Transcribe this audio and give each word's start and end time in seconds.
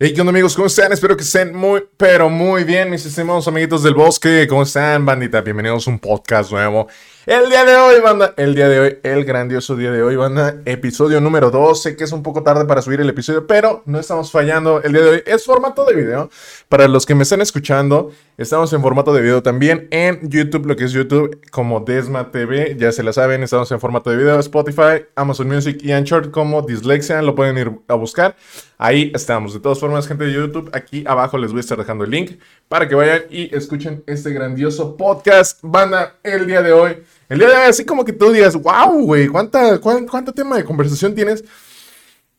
Hey, 0.00 0.12
¿qué 0.14 0.20
onda 0.20 0.30
amigos? 0.30 0.54
¿Cómo 0.54 0.68
están? 0.68 0.92
Espero 0.92 1.16
que 1.16 1.24
estén 1.24 1.52
muy, 1.56 1.82
pero 1.96 2.30
muy 2.30 2.62
bien, 2.62 2.88
mis 2.88 3.04
estimados 3.04 3.48
amiguitos 3.48 3.82
del 3.82 3.94
bosque. 3.94 4.46
¿Cómo 4.48 4.62
están, 4.62 5.04
bandita? 5.04 5.40
Bienvenidos 5.40 5.88
a 5.88 5.90
un 5.90 5.98
podcast 5.98 6.52
nuevo. 6.52 6.86
El 7.28 7.50
día 7.50 7.66
de 7.66 7.76
hoy, 7.76 8.00
banda, 8.00 8.32
el 8.38 8.54
día 8.54 8.70
de 8.70 8.80
hoy, 8.80 8.98
el 9.02 9.26
grandioso 9.26 9.76
día 9.76 9.90
de 9.90 10.02
hoy, 10.02 10.16
banda, 10.16 10.62
episodio 10.64 11.20
número 11.20 11.50
2. 11.50 11.82
Sé 11.82 11.94
que 11.94 12.04
es 12.04 12.12
un 12.12 12.22
poco 12.22 12.42
tarde 12.42 12.64
para 12.64 12.80
subir 12.80 13.02
el 13.02 13.08
episodio, 13.10 13.46
pero 13.46 13.82
no 13.84 14.00
estamos 14.00 14.30
fallando. 14.30 14.82
El 14.82 14.94
día 14.94 15.02
de 15.02 15.10
hoy 15.10 15.22
es 15.26 15.44
formato 15.44 15.84
de 15.84 15.94
video. 15.94 16.30
Para 16.70 16.88
los 16.88 17.04
que 17.04 17.14
me 17.14 17.24
están 17.24 17.42
escuchando, 17.42 18.12
estamos 18.38 18.72
en 18.72 18.80
formato 18.80 19.12
de 19.12 19.20
video 19.20 19.42
también 19.42 19.88
en 19.90 20.26
YouTube, 20.30 20.64
lo 20.64 20.74
que 20.74 20.84
es 20.84 20.92
YouTube, 20.92 21.38
como 21.50 21.80
Desma 21.80 22.30
TV, 22.30 22.74
ya 22.78 22.92
se 22.92 23.02
la 23.02 23.12
saben, 23.12 23.42
estamos 23.42 23.70
en 23.72 23.78
formato 23.78 24.08
de 24.08 24.16
video, 24.16 24.40
Spotify, 24.40 25.04
Amazon 25.14 25.48
Music 25.48 25.80
y 25.82 25.92
Anchor 25.92 26.30
como 26.30 26.62
Dislexia, 26.62 27.20
lo 27.20 27.34
pueden 27.34 27.58
ir 27.58 27.72
a 27.88 27.94
buscar. 27.94 28.36
Ahí 28.78 29.12
estamos. 29.14 29.52
De 29.52 29.60
todas 29.60 29.78
formas, 29.78 30.08
gente 30.08 30.24
de 30.24 30.32
YouTube, 30.32 30.70
aquí 30.72 31.04
abajo 31.06 31.36
les 31.36 31.50
voy 31.50 31.58
a 31.58 31.60
estar 31.60 31.76
dejando 31.76 32.04
el 32.04 32.10
link 32.10 32.40
para 32.68 32.88
que 32.88 32.94
vayan 32.94 33.24
y 33.28 33.54
escuchen 33.54 34.02
este 34.06 34.30
grandioso 34.30 34.96
podcast. 34.96 35.58
Banda, 35.60 36.14
el 36.22 36.46
día 36.46 36.62
de 36.62 36.72
hoy 36.72 36.96
el 37.28 37.38
día 37.38 37.48
de 37.48 37.56
hoy, 37.56 37.68
así 37.68 37.84
como 37.84 38.04
que 38.04 38.12
tú 38.12 38.32
digas, 38.32 38.54
wow, 38.54 39.04
güey, 39.04 39.28
¿cuánta, 39.28 39.78
cuánto 39.80 40.32
tema 40.32 40.56
de 40.56 40.64
conversación 40.64 41.14
tienes? 41.14 41.44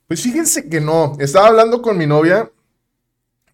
Pues 0.08 0.24
fíjense 0.24 0.68
que 0.68 0.82
no. 0.82 1.16
Estaba 1.20 1.48
hablando 1.48 1.82
con 1.82 1.98
mi 1.98 2.08
novia 2.08 2.52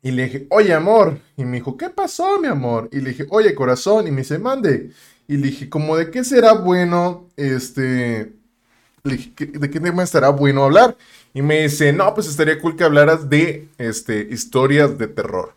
y 0.01 0.11
le 0.11 0.23
dije, 0.25 0.47
oye, 0.49 0.73
amor. 0.73 1.19
Y 1.35 1.43
me 1.43 1.57
dijo, 1.57 1.75
¿qué 1.75 1.89
pasó, 1.89 2.39
mi 2.39 2.47
amor? 2.47 2.87
Y 2.93 3.01
le 3.01 3.09
dije, 3.09 3.25
oye, 3.29 3.53
corazón. 3.53 4.07
Y 4.07 4.11
me 4.11 4.21
dice, 4.21 4.39
mande. 4.39 4.91
Y 5.27 5.37
le 5.37 5.47
dije, 5.47 5.69
¿cómo 5.69 5.97
de 5.97 6.11
qué 6.11 6.23
será 6.23 6.53
bueno, 6.53 7.29
este... 7.35 8.33
¿de 9.03 9.69
qué 9.69 9.79
tema 9.79 10.03
estará 10.03 10.29
bueno 10.29 10.63
hablar? 10.63 10.97
Y 11.33 11.41
me 11.41 11.63
dice, 11.63 11.91
no, 11.91 12.13
pues 12.13 12.27
estaría 12.27 12.59
cool 12.59 12.75
que 12.75 12.83
hablaras 12.85 13.29
de, 13.29 13.67
este, 13.77 14.27
historias 14.31 14.97
de 14.97 15.07
terror. 15.07 15.53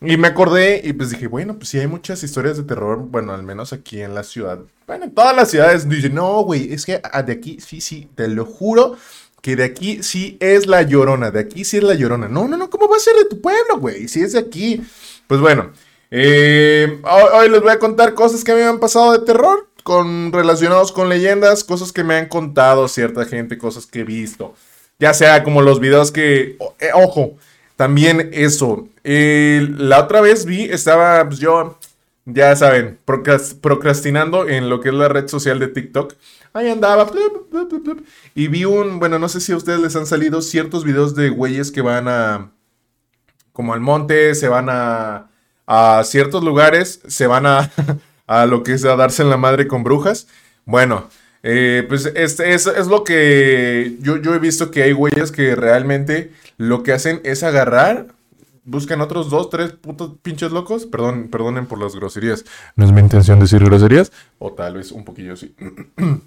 Y 0.00 0.16
me 0.16 0.28
acordé 0.28 0.80
y 0.84 0.92
pues 0.92 1.10
dije, 1.10 1.26
bueno, 1.26 1.56
pues 1.56 1.70
sí 1.70 1.78
hay 1.78 1.88
muchas 1.88 2.22
historias 2.22 2.56
de 2.56 2.62
terror, 2.62 2.98
bueno, 2.98 3.32
al 3.32 3.42
menos 3.42 3.72
aquí 3.72 4.00
en 4.00 4.14
la 4.14 4.22
ciudad. 4.22 4.60
Bueno, 4.86 5.04
en 5.04 5.14
todas 5.14 5.34
las 5.34 5.50
ciudades 5.50 5.88
dicen, 5.88 6.14
no, 6.14 6.42
güey, 6.42 6.72
es 6.72 6.86
que 6.86 7.00
de 7.26 7.32
aquí, 7.32 7.58
sí, 7.60 7.80
sí, 7.80 8.08
te 8.14 8.28
lo 8.28 8.44
juro 8.44 8.96
que 9.42 9.56
de 9.56 9.64
aquí 9.64 10.02
sí 10.02 10.36
es 10.40 10.66
la 10.66 10.82
llorona, 10.82 11.30
de 11.30 11.40
aquí 11.40 11.64
sí 11.64 11.78
es 11.78 11.82
la 11.82 11.94
llorona. 11.94 12.28
No, 12.28 12.46
no, 12.48 12.56
no, 12.56 12.70
¿cómo 12.70 12.88
va 12.88 12.96
a 12.96 13.00
ser 13.00 13.14
de 13.16 13.24
tu 13.26 13.40
pueblo, 13.40 13.78
güey? 13.78 14.08
Si 14.08 14.20
es 14.20 14.32
de 14.32 14.38
aquí. 14.38 14.82
Pues 15.26 15.40
bueno, 15.40 15.72
eh, 16.10 17.00
hoy, 17.34 17.48
les 17.48 17.60
voy 17.60 17.72
a 17.72 17.78
contar 17.78 18.14
cosas 18.14 18.42
que 18.44 18.52
a 18.52 18.54
mí 18.54 18.60
me 18.60 18.68
han 18.68 18.80
pasado 18.80 19.12
de 19.12 19.24
terror, 19.24 19.68
con, 19.82 20.32
relacionados 20.32 20.92
con 20.92 21.08
leyendas, 21.08 21.64
cosas 21.64 21.92
que 21.92 22.04
me 22.04 22.16
han 22.16 22.26
contado 22.26 22.88
cierta 22.88 23.24
gente, 23.24 23.58
cosas 23.58 23.86
que 23.86 24.00
he 24.00 24.04
visto. 24.04 24.54
Ya 24.98 25.14
sea 25.14 25.44
como 25.44 25.62
los 25.62 25.80
videos 25.80 26.10
que, 26.10 26.56
eh, 26.80 26.90
ojo, 26.94 27.36
también 27.78 28.30
eso. 28.32 28.88
la 29.04 30.00
otra 30.00 30.20
vez 30.20 30.44
vi, 30.44 30.64
estaba 30.64 31.24
pues, 31.28 31.38
yo, 31.38 31.78
ya 32.24 32.56
saben, 32.56 32.98
procrastinando 33.04 34.48
en 34.48 34.68
lo 34.68 34.80
que 34.80 34.88
es 34.88 34.94
la 34.96 35.06
red 35.06 35.28
social 35.28 35.60
de 35.60 35.68
TikTok. 35.68 36.14
Ahí 36.52 36.68
andaba. 36.68 37.08
y 38.34 38.48
vi 38.48 38.64
un, 38.64 38.98
bueno, 38.98 39.20
no 39.20 39.28
sé 39.28 39.40
si 39.40 39.52
a 39.52 39.56
ustedes 39.56 39.78
les 39.78 39.94
han 39.94 40.06
salido 40.06 40.42
ciertos 40.42 40.82
videos 40.82 41.14
de 41.14 41.30
güeyes 41.30 41.70
que 41.70 41.80
van 41.80 42.08
a, 42.08 42.50
como 43.52 43.74
al 43.74 43.80
monte, 43.80 44.34
se 44.34 44.48
van 44.48 44.66
a, 44.70 45.30
a 45.64 46.02
ciertos 46.02 46.42
lugares, 46.42 47.00
se 47.06 47.28
van 47.28 47.46
a, 47.46 47.70
a 48.26 48.46
lo 48.46 48.64
que 48.64 48.72
es 48.72 48.84
a 48.84 48.96
darse 48.96 49.22
en 49.22 49.30
la 49.30 49.36
madre 49.36 49.68
con 49.68 49.84
brujas. 49.84 50.26
Bueno, 50.64 51.08
eh, 51.42 51.84
pues 51.88 52.06
este 52.06 52.54
es, 52.54 52.66
es, 52.66 52.86
lo 52.88 53.04
que 53.04 53.96
yo, 54.00 54.16
yo 54.16 54.34
he 54.34 54.38
visto 54.38 54.70
que 54.70 54.82
hay 54.82 54.92
güeyes 54.92 55.30
que 55.30 55.54
realmente 55.54 56.32
lo 56.56 56.82
que 56.82 56.92
hacen 56.92 57.20
es 57.24 57.42
agarrar, 57.42 58.08
buscan 58.64 59.00
otros 59.00 59.30
dos, 59.30 59.48
tres 59.50 59.72
putos 59.72 60.14
pinches 60.22 60.52
locos. 60.52 60.86
Perdón, 60.86 61.28
perdonen 61.30 61.66
por 61.66 61.80
las 61.80 61.94
groserías. 61.94 62.44
No 62.76 62.84
es 62.84 62.92
mi 62.92 63.00
intención 63.00 63.40
decir 63.40 63.64
groserías, 63.64 64.12
o 64.38 64.52
tal 64.52 64.74
vez 64.74 64.92
un 64.92 65.04
poquillo 65.04 65.36
sí. 65.36 65.54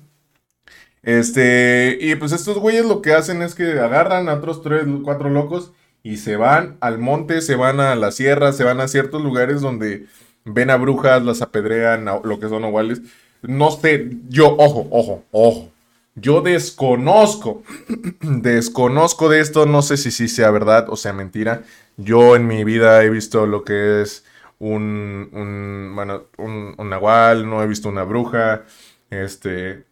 Este, 1.03 1.97
y 1.99 2.13
pues 2.13 2.31
estos 2.31 2.59
güeyes 2.59 2.85
lo 2.85 3.01
que 3.01 3.13
hacen 3.13 3.41
es 3.41 3.55
que 3.55 3.79
agarran 3.79 4.29
a 4.29 4.35
otros 4.35 4.61
tres, 4.61 4.85
cuatro 5.03 5.31
locos 5.31 5.71
y 6.03 6.17
se 6.17 6.35
van 6.35 6.77
al 6.79 6.99
monte, 6.99 7.41
se 7.41 7.55
van 7.55 7.79
a 7.79 7.95
la 7.95 8.11
sierra, 8.11 8.53
se 8.53 8.63
van 8.63 8.79
a 8.81 8.87
ciertos 8.87 9.23
lugares 9.23 9.61
donde 9.61 10.05
ven 10.45 10.69
a 10.69 10.75
brujas, 10.75 11.23
las 11.23 11.41
apedrean, 11.41 12.05
lo 12.05 12.39
que 12.39 12.49
son 12.49 12.65
iguales. 12.65 13.01
No 13.41 13.71
sé, 13.71 14.09
yo, 14.29 14.55
ojo, 14.57 14.87
ojo, 14.91 15.23
ojo. 15.31 15.71
Yo 16.15 16.41
desconozco, 16.41 17.63
desconozco 18.21 19.29
de 19.29 19.39
esto, 19.39 19.65
no 19.65 19.81
sé 19.81 19.97
si 19.97 20.11
sí 20.11 20.27
sea 20.27 20.51
verdad 20.51 20.87
o 20.89 20.95
sea 20.95 21.13
mentira. 21.13 21.63
Yo 21.97 22.35
en 22.35 22.47
mi 22.47 22.63
vida 22.63 23.03
he 23.03 23.09
visto 23.09 23.45
lo 23.45 23.63
que 23.63 24.01
es 24.01 24.25
un, 24.59 25.29
un 25.33 25.93
bueno, 25.95 26.23
un, 26.37 26.75
un 26.77 26.89
nahual, 26.89 27.49
no 27.49 27.63
he 27.63 27.67
visto 27.67 27.89
una 27.89 28.03
bruja, 28.03 28.63
este... 29.09 29.85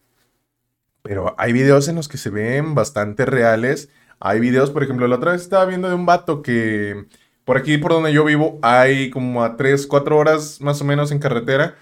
Pero 1.02 1.34
hay 1.38 1.54
videos 1.54 1.88
en 1.88 1.96
los 1.96 2.08
que 2.08 2.18
se 2.18 2.30
ven 2.30 2.76
bastante 2.76 3.26
reales. 3.26 3.90
Hay 4.20 4.40
videos, 4.40 4.70
por 4.70 4.84
ejemplo, 4.84 5.08
la 5.08 5.16
otra 5.16 5.32
vez 5.32 5.42
estaba 5.42 5.66
viendo 5.66 5.88
de 5.88 5.96
un 5.96 6.06
vato 6.06 6.42
que 6.42 7.06
por 7.46 7.58
aquí, 7.58 7.78
por 7.78 7.94
donde 7.94 8.14
yo 8.14 8.26
vivo, 8.26 8.60
hay 8.62 9.10
como 9.10 9.44
a 9.44 9.58
3, 9.58 9.88
4 9.88 10.18
horas 10.18 10.62
más 10.62 10.82
o 10.82 10.86
menos 10.86 11.12
en 11.12 11.20
carretera 11.20 11.76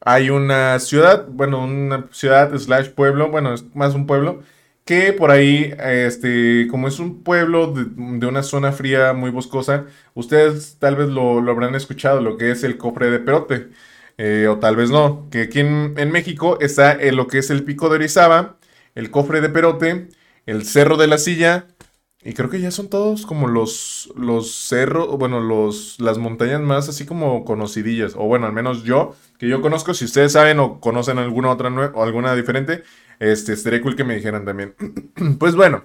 hay 0.00 0.30
una 0.30 0.78
ciudad, 0.78 1.26
bueno, 1.28 1.64
una 1.64 2.08
ciudad 2.12 2.56
slash 2.56 2.90
pueblo, 2.90 3.30
bueno, 3.30 3.54
es 3.54 3.64
más 3.74 3.94
un 3.94 4.06
pueblo, 4.06 4.42
que 4.84 5.12
por 5.12 5.30
ahí, 5.30 5.74
este, 5.78 6.66
como 6.68 6.88
es 6.88 6.98
un 6.98 7.22
pueblo 7.22 7.72
de, 7.72 8.26
una 8.26 8.42
zona 8.42 8.72
fría 8.72 9.12
muy 9.12 9.30
boscosa, 9.30 9.86
ustedes 10.14 10.76
tal 10.78 10.96
vez 10.96 11.08
lo, 11.08 11.38
habrán 11.50 11.74
escuchado, 11.74 12.20
lo 12.20 12.36
que 12.36 12.50
es 12.50 12.64
el 12.64 12.76
cofre 12.78 13.10
de 13.10 13.20
Perote, 13.20 13.68
eh, 14.18 14.48
o 14.48 14.58
tal 14.58 14.76
vez 14.76 14.90
no, 14.90 15.28
que 15.30 15.42
aquí 15.42 15.60
en, 15.60 15.94
México 16.10 16.58
está 16.60 16.96
lo 17.12 17.26
que 17.28 17.38
es 17.38 17.50
el 17.50 17.64
pico 17.64 17.88
de 17.88 17.96
Orizaba, 17.96 18.58
el 18.94 19.10
cofre 19.10 19.40
de 19.40 19.48
Perote, 19.50 20.08
el 20.46 20.64
cerro 20.64 20.96
de 20.96 21.06
la 21.06 21.18
silla, 21.18 21.66
y 22.22 22.34
creo 22.34 22.50
que 22.50 22.60
ya 22.60 22.70
son 22.70 22.88
todos 22.88 23.24
como 23.24 23.48
los, 23.48 24.12
los 24.14 24.54
cerros, 24.54 25.08
bueno, 25.16 25.40
los, 25.40 25.98
las 26.00 26.18
montañas 26.18 26.60
más 26.60 26.88
así 26.88 27.06
como 27.06 27.46
conocidillas. 27.46 28.12
O 28.14 28.26
bueno, 28.26 28.46
al 28.46 28.52
menos 28.52 28.82
yo, 28.82 29.14
que 29.38 29.48
yo 29.48 29.62
conozco. 29.62 29.94
Si 29.94 30.04
ustedes 30.04 30.32
saben 30.32 30.58
o 30.58 30.80
conocen 30.80 31.18
alguna 31.18 31.50
otra 31.50 31.70
o 31.70 32.02
alguna 32.02 32.34
diferente, 32.34 32.82
este, 33.20 33.54
estaría 33.54 33.80
cool 33.80 33.96
que 33.96 34.04
me 34.04 34.16
dijeran 34.16 34.44
también. 34.44 34.74
pues 35.38 35.56
bueno, 35.56 35.84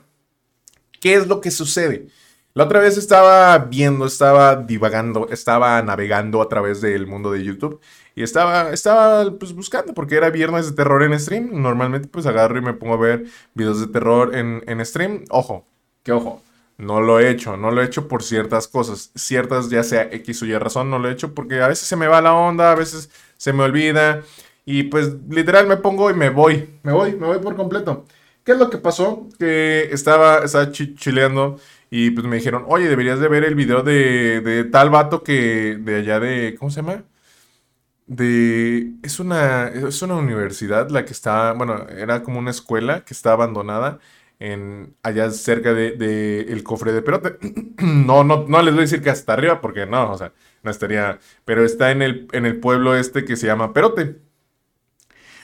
¿qué 1.00 1.16
es 1.16 1.28
lo 1.28 1.40
que 1.40 1.52
sucede? 1.52 2.08
La 2.54 2.66
otra 2.66 2.80
vez 2.80 2.98
estaba 2.98 3.58
viendo, 3.58 4.06
estaba 4.06 4.58
divagando, 4.58 5.30
estaba 5.30 5.82
navegando 5.84 6.42
a 6.42 6.50
través 6.50 6.82
del 6.82 7.08
mundo 7.08 7.32
de 7.32 7.44
YouTube 7.44 7.80
y 8.16 8.24
estaba, 8.24 8.72
estaba 8.72 9.32
pues, 9.38 9.54
buscando 9.54 9.94
porque 9.94 10.16
era 10.16 10.30
viernes 10.30 10.70
de 10.70 10.76
terror 10.76 11.04
en 11.04 11.18
stream. 11.20 11.62
Normalmente 11.62 12.10
pues 12.10 12.26
agarro 12.26 12.58
y 12.58 12.62
me 12.62 12.74
pongo 12.74 12.96
a 12.96 12.98
ver 12.98 13.26
videos 13.54 13.80
de 13.80 13.88
terror 13.88 14.36
en, 14.36 14.64
en 14.68 14.86
stream. 14.86 15.26
Ojo, 15.30 15.68
que 16.06 16.12
ojo, 16.14 16.44
no 16.78 17.02
lo 17.02 17.20
he 17.20 17.30
hecho, 17.30 17.58
no 17.58 17.72
lo 17.72 17.82
he 17.82 17.86
hecho 17.86 18.08
por 18.08 18.24
ciertas 18.24 18.68
cosas, 18.68 19.12
ciertas 19.16 19.70
ya 19.70 19.84
sea 19.84 20.04
X 20.12 20.44
o 20.44 20.46
Y 20.46 20.58
razón, 20.58 20.90
no 20.92 21.00
lo 21.00 21.10
he 21.10 21.14
hecho 21.14 21.34
porque 21.34 21.62
a 21.62 21.68
veces 21.68 21.88
se 21.88 21.96
me 21.98 22.08
va 22.08 22.22
la 22.22 22.34
onda, 22.36 22.72
a 22.72 22.76
veces 22.76 23.10
se 23.38 23.54
me 23.54 23.64
olvida 23.64 24.22
y 24.66 24.84
pues 24.84 25.16
literal 25.30 25.68
me 25.68 25.78
pongo 25.78 26.12
y 26.12 26.14
me 26.14 26.30
voy, 26.30 26.70
me 26.84 26.94
voy, 26.94 27.14
me 27.14 27.28
voy 27.28 27.40
por 27.40 27.56
completo. 27.56 28.06
¿Qué 28.44 28.52
es 28.54 28.60
lo 28.60 28.70
que 28.70 28.78
pasó? 28.78 29.28
Que 29.40 29.90
estaba, 29.92 30.40
estaba 30.46 30.72
chileando 30.72 31.60
y 31.90 32.12
pues 32.12 32.28
me 32.28 32.36
dijeron, 32.38 32.66
oye, 32.68 32.88
deberías 32.88 33.20
de 33.20 33.28
ver 33.30 33.44
el 33.46 33.56
video 33.56 33.82
de, 33.84 34.42
de 34.42 34.64
tal 34.66 34.92
vato 34.92 35.24
que 35.24 35.78
de 35.80 35.96
allá 35.98 36.20
de, 36.20 36.56
¿cómo 36.60 36.70
se 36.72 36.82
llama? 36.82 37.04
De, 38.08 38.92
es 39.02 39.20
una, 39.20 39.68
es 39.70 40.02
una 40.04 40.16
universidad 40.16 40.90
la 40.90 41.06
que 41.06 41.14
está, 41.14 41.54
bueno, 41.54 41.88
era 41.90 42.22
como 42.24 42.38
una 42.40 42.52
escuela 42.52 43.04
que 43.04 43.14
está 43.16 43.34
abandonada 43.34 44.00
en, 44.52 44.96
allá 45.04 45.32
cerca 45.32 45.74
de, 45.74 46.46
el 46.50 46.64
cofre 46.64 46.94
de 46.94 47.02
perote. 47.02 47.38
no, 47.78 48.24
no, 48.24 48.46
no 48.48 48.62
les 48.62 48.74
voy 48.74 48.82
a 48.82 48.86
decir 48.86 49.02
que 49.02 49.10
hasta 49.10 49.34
arriba, 49.34 49.62
porque 49.62 49.86
no, 49.86 50.12
o 50.12 50.18
sea, 50.18 50.34
no 50.64 50.72
estaría. 50.72 51.20
Pero 51.46 51.66
está 51.66 51.92
en 51.92 52.02
el, 52.02 52.28
en 52.32 52.46
el 52.46 52.60
pueblo 52.60 52.96
este 52.96 53.26
que 53.26 53.36
se 53.36 53.48
llama 53.48 53.74
Perote. 53.74 54.18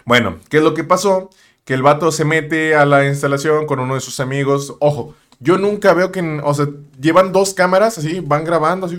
Bueno, 0.06 0.40
¿qué 0.50 0.58
es 0.58 0.64
lo 0.64 0.74
que 0.74 0.84
pasó? 0.84 1.30
Que 1.64 1.74
el 1.74 1.84
vato 1.84 2.12
se 2.12 2.26
mete 2.26 2.76
a 2.76 2.86
la 2.86 3.08
instalación 3.08 3.66
con 3.66 3.80
uno 3.80 3.96
de 3.96 4.02
sus 4.02 4.20
amigos. 4.20 4.76
Ojo, 4.80 5.16
yo 5.40 5.58
nunca 5.58 5.94
veo 5.94 6.12
que, 6.12 6.22
o 6.44 6.54
sea, 6.54 6.68
llevan 7.00 7.32
dos 7.32 7.54
cámaras 7.54 7.98
así, 7.98 8.20
van 8.20 8.44
grabando 8.46 8.86
así. 8.86 8.98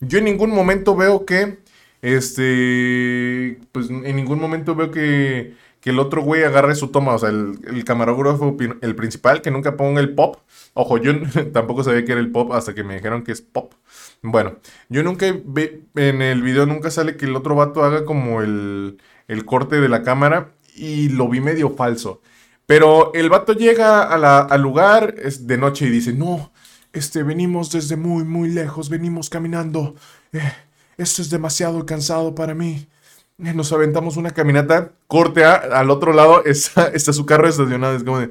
Yo 0.00 0.18
en 0.18 0.24
ningún 0.24 0.50
momento 0.50 0.94
veo 0.96 1.24
que, 1.24 1.58
este, 2.02 3.60
pues 3.72 3.88
en 3.88 4.16
ningún 4.16 4.40
momento 4.40 4.74
veo 4.74 4.90
que 4.90 5.54
que 5.86 5.90
el 5.90 6.00
otro 6.00 6.20
güey 6.20 6.42
agarre 6.42 6.74
su 6.74 6.88
toma, 6.88 7.14
o 7.14 7.18
sea, 7.20 7.28
el, 7.28 7.84
camarógrafo, 7.84 8.56
el 8.82 8.96
principal, 8.96 9.40
que 9.40 9.52
nunca 9.52 9.76
ponga 9.76 10.00
el 10.00 10.16
pop. 10.16 10.38
Ojo, 10.74 10.98
yo 10.98 11.12
tampoco 11.52 11.84
sabía 11.84 12.04
que 12.04 12.10
era 12.10 12.20
el 12.20 12.32
pop 12.32 12.50
hasta 12.50 12.74
que 12.74 12.82
me 12.82 12.96
dijeron 12.96 13.22
que 13.22 13.30
es 13.30 13.40
pop. 13.40 13.72
Bueno, 14.20 14.56
yo 14.88 15.04
nunca 15.04 15.32
ve, 15.44 15.84
en 15.94 16.22
el 16.22 16.42
video 16.42 16.66
nunca 16.66 16.90
sale 16.90 17.16
que 17.16 17.26
el 17.26 17.36
otro 17.36 17.54
vato 17.54 17.84
haga 17.84 18.04
como 18.04 18.42
el, 18.42 18.98
el 19.28 19.44
corte 19.44 19.80
de 19.80 19.88
la 19.88 20.02
cámara 20.02 20.50
y 20.74 21.08
lo 21.10 21.28
vi 21.28 21.40
medio 21.40 21.70
falso. 21.70 22.20
Pero 22.66 23.14
el 23.14 23.30
vato 23.30 23.52
llega 23.52 24.02
al 24.02 24.60
lugar 24.60 25.14
es 25.22 25.46
de 25.46 25.56
noche 25.56 25.86
y 25.86 25.90
dice, 25.90 26.12
no, 26.12 26.52
este, 26.92 27.22
venimos 27.22 27.70
desde 27.70 27.94
muy, 27.94 28.24
muy 28.24 28.48
lejos, 28.48 28.88
venimos 28.88 29.30
caminando. 29.30 29.94
Eh, 30.32 30.52
esto 30.98 31.22
es 31.22 31.30
demasiado 31.30 31.86
cansado 31.86 32.34
para 32.34 32.54
mí. 32.54 32.88
Nos 33.38 33.70
aventamos 33.72 34.16
una 34.16 34.30
caminata, 34.30 34.92
corte 35.06 35.44
al 35.44 35.90
otro 35.90 36.14
lado 36.14 36.44
está, 36.46 36.88
está 36.88 37.12
su 37.12 37.26
carro 37.26 37.48
estacionado. 37.48 37.96
Es 37.96 38.04
como 38.04 38.20
de, 38.20 38.30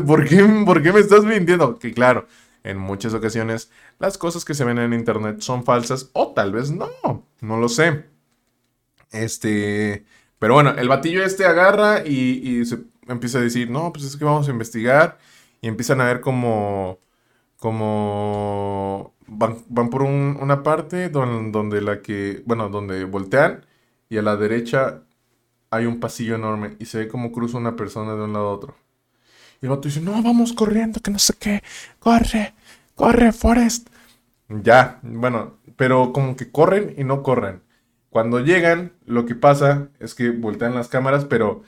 ¿por 0.00 0.26
qué, 0.26 0.42
¿por 0.64 0.82
qué 0.82 0.92
me 0.92 1.00
estás 1.00 1.24
mintiendo? 1.24 1.78
Que 1.78 1.92
claro, 1.92 2.26
en 2.64 2.78
muchas 2.78 3.14
ocasiones 3.14 3.70
las 3.98 4.18
cosas 4.18 4.44
que 4.44 4.54
se 4.54 4.64
ven 4.64 4.78
en 4.78 4.92
internet 4.92 5.40
son 5.40 5.64
falsas 5.64 6.10
o 6.14 6.32
tal 6.32 6.52
vez 6.52 6.70
no, 6.70 6.90
no 7.40 7.58
lo 7.58 7.68
sé. 7.68 8.06
Este, 9.12 10.04
pero 10.38 10.54
bueno, 10.54 10.70
el 10.76 10.88
batillo 10.88 11.24
este 11.24 11.44
agarra 11.44 12.06
y, 12.06 12.64
se 12.64 12.78
empieza 13.08 13.38
a 13.38 13.42
decir, 13.42 13.70
no, 13.70 13.92
pues 13.92 14.04
es 14.04 14.16
que 14.16 14.24
vamos 14.24 14.48
a 14.48 14.50
investigar 14.50 15.18
y 15.60 15.68
empiezan 15.68 16.00
a 16.00 16.06
ver 16.06 16.20
como, 16.20 16.98
como 17.58 19.14
van, 19.26 19.90
por 19.90 20.02
una 20.02 20.62
parte 20.62 21.08
donde, 21.08 21.50
donde 21.50 21.80
la 21.82 22.02
que, 22.02 22.42
bueno, 22.46 22.68
donde 22.68 23.04
voltean 23.04 23.64
y 24.08 24.18
a 24.18 24.22
la 24.22 24.36
derecha 24.36 25.02
hay 25.70 25.86
un 25.86 26.00
pasillo 26.00 26.36
enorme 26.36 26.76
y 26.78 26.86
se 26.86 26.98
ve 26.98 27.08
como 27.08 27.32
cruza 27.32 27.58
una 27.58 27.76
persona 27.76 28.14
de 28.14 28.22
un 28.22 28.32
lado 28.32 28.48
a 28.48 28.52
otro. 28.52 28.76
Y 29.60 29.66
el 29.66 29.70
vato 29.70 29.88
dice, 29.88 30.00
no, 30.00 30.22
vamos 30.22 30.52
corriendo, 30.52 31.00
que 31.00 31.10
no 31.10 31.18
sé 31.18 31.34
qué. 31.38 31.62
Corre, 31.98 32.54
corre, 32.94 33.32
Forest. 33.32 33.88
Ya, 34.48 35.00
bueno, 35.02 35.58
pero 35.76 36.12
como 36.12 36.36
que 36.36 36.50
corren 36.50 36.94
y 36.96 37.04
no 37.04 37.22
corren. 37.22 37.62
Cuando 38.10 38.40
llegan, 38.40 38.92
lo 39.04 39.26
que 39.26 39.34
pasa 39.34 39.88
es 39.98 40.14
que 40.14 40.30
voltean 40.30 40.74
las 40.74 40.88
cámaras, 40.88 41.24
pero... 41.24 41.62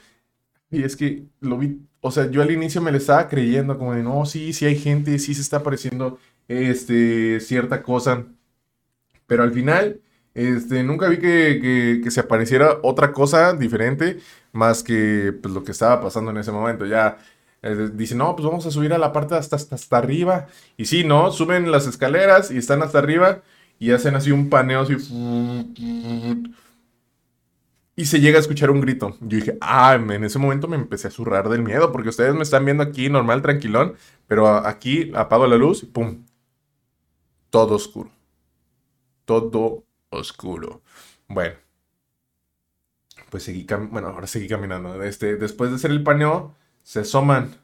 Y 0.71 0.83
es 0.83 0.95
que 0.95 1.25
lo 1.39 1.57
vi, 1.57 1.81
o 2.01 2.11
sea, 2.11 2.29
yo 2.29 2.41
al 2.41 2.51
inicio 2.51 2.81
me 2.81 2.91
le 2.91 2.99
estaba 2.99 3.27
creyendo 3.27 3.77
como 3.77 3.93
de, 3.95 4.03
no, 4.03 4.25
sí, 4.25 4.53
sí 4.53 4.65
hay 4.65 4.77
gente, 4.77 5.17
sí 5.19 5.33
se 5.33 5.41
está 5.41 5.57
apareciendo 5.57 6.19
este, 6.47 7.39
cierta 7.39 7.81
cosa. 7.83 8.25
Pero 9.27 9.43
al 9.43 9.53
final, 9.53 10.01
este, 10.33 10.83
nunca 10.83 11.07
vi 11.09 11.17
que, 11.17 12.01
se 12.09 12.19
apareciera 12.19 12.79
otra 12.83 13.11
cosa 13.11 13.53
diferente 13.53 14.19
más 14.51 14.83
que 14.83 15.33
pues, 15.41 15.53
lo 15.53 15.63
que 15.63 15.71
estaba 15.71 16.01
pasando 16.01 16.31
en 16.31 16.37
ese 16.37 16.51
momento. 16.51 16.85
Ya 16.85 17.17
eh, 17.61 17.89
dice, 17.93 18.15
no, 18.15 18.35
pues 18.35 18.47
vamos 18.47 18.65
a 18.65 18.71
subir 18.71 18.93
a 18.93 18.97
la 18.97 19.11
parte 19.11 19.35
hasta, 19.35 19.55
hasta, 19.55 19.97
arriba. 19.97 20.47
Y 20.77 20.85
sí, 20.85 21.03
¿no? 21.03 21.31
Suben 21.31 21.71
las 21.71 21.87
escaleras 21.87 22.51
y 22.51 22.57
están 22.57 22.81
hasta 22.83 22.99
arriba 22.99 23.41
y 23.79 23.91
hacen 23.91 24.15
así 24.15 24.31
un 24.31 24.49
paneo 24.49 24.81
así. 24.81 24.95
Y 27.95 28.05
se 28.05 28.21
llega 28.21 28.37
a 28.37 28.41
escuchar 28.41 28.71
un 28.71 28.81
grito. 28.81 29.17
Yo 29.19 29.37
dije, 29.37 29.57
ah, 29.61 29.95
en 29.95 30.23
ese 30.23 30.39
momento 30.39 30.67
me 30.67 30.77
empecé 30.77 31.09
a 31.09 31.11
zurrar 31.11 31.49
del 31.49 31.63
miedo, 31.63 31.91
porque 31.91 32.09
ustedes 32.09 32.33
me 32.33 32.43
están 32.43 32.63
viendo 32.63 32.83
aquí 32.83 33.09
normal, 33.09 33.41
tranquilón, 33.41 33.95
pero 34.27 34.47
aquí 34.47 35.11
apago 35.15 35.47
la 35.47 35.57
luz 35.57 35.83
y 35.83 35.87
pum. 35.87 36.23
Todo 37.49 37.75
oscuro. 37.75 38.09
Todo 39.25 39.83
oscuro. 40.09 40.81
Bueno. 41.27 41.55
Pues 43.29 43.43
seguí, 43.43 43.67
bueno, 43.91 44.09
ahora 44.09 44.27
seguí 44.27 44.47
caminando. 44.47 45.03
Este, 45.03 45.35
después 45.35 45.69
de 45.69 45.75
hacer 45.77 45.91
el 45.91 46.03
paneo, 46.03 46.55
se 46.83 47.01
asoman 47.01 47.55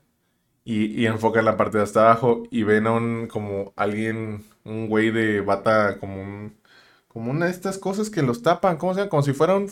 y, 0.63 0.86
y, 1.01 1.06
enfocan 1.07 1.45
la 1.45 1.57
parte 1.57 1.77
de 1.77 1.83
hasta 1.83 2.01
abajo 2.01 2.44
y 2.51 2.63
ven 2.63 2.88
a 2.88 2.92
un, 2.92 3.27
como 3.27 3.74
alguien, 3.75 4.44
un 4.63 4.88
güey 4.89 5.12
de 5.12 5.42
bata, 5.42 6.00
como 6.00 6.21
un, 6.21 6.57
como 7.07 7.31
una 7.31 7.45
de 7.45 7.51
estas 7.51 7.77
cosas 7.77 8.09
que 8.09 8.21
los 8.21 8.42
tapan, 8.44 8.77
¿cómo 8.77 8.94
se 8.94 9.00
llama? 9.01 9.09
Como 9.09 9.24
si 9.24 9.33
fuera 9.33 9.56
un, 9.56 9.71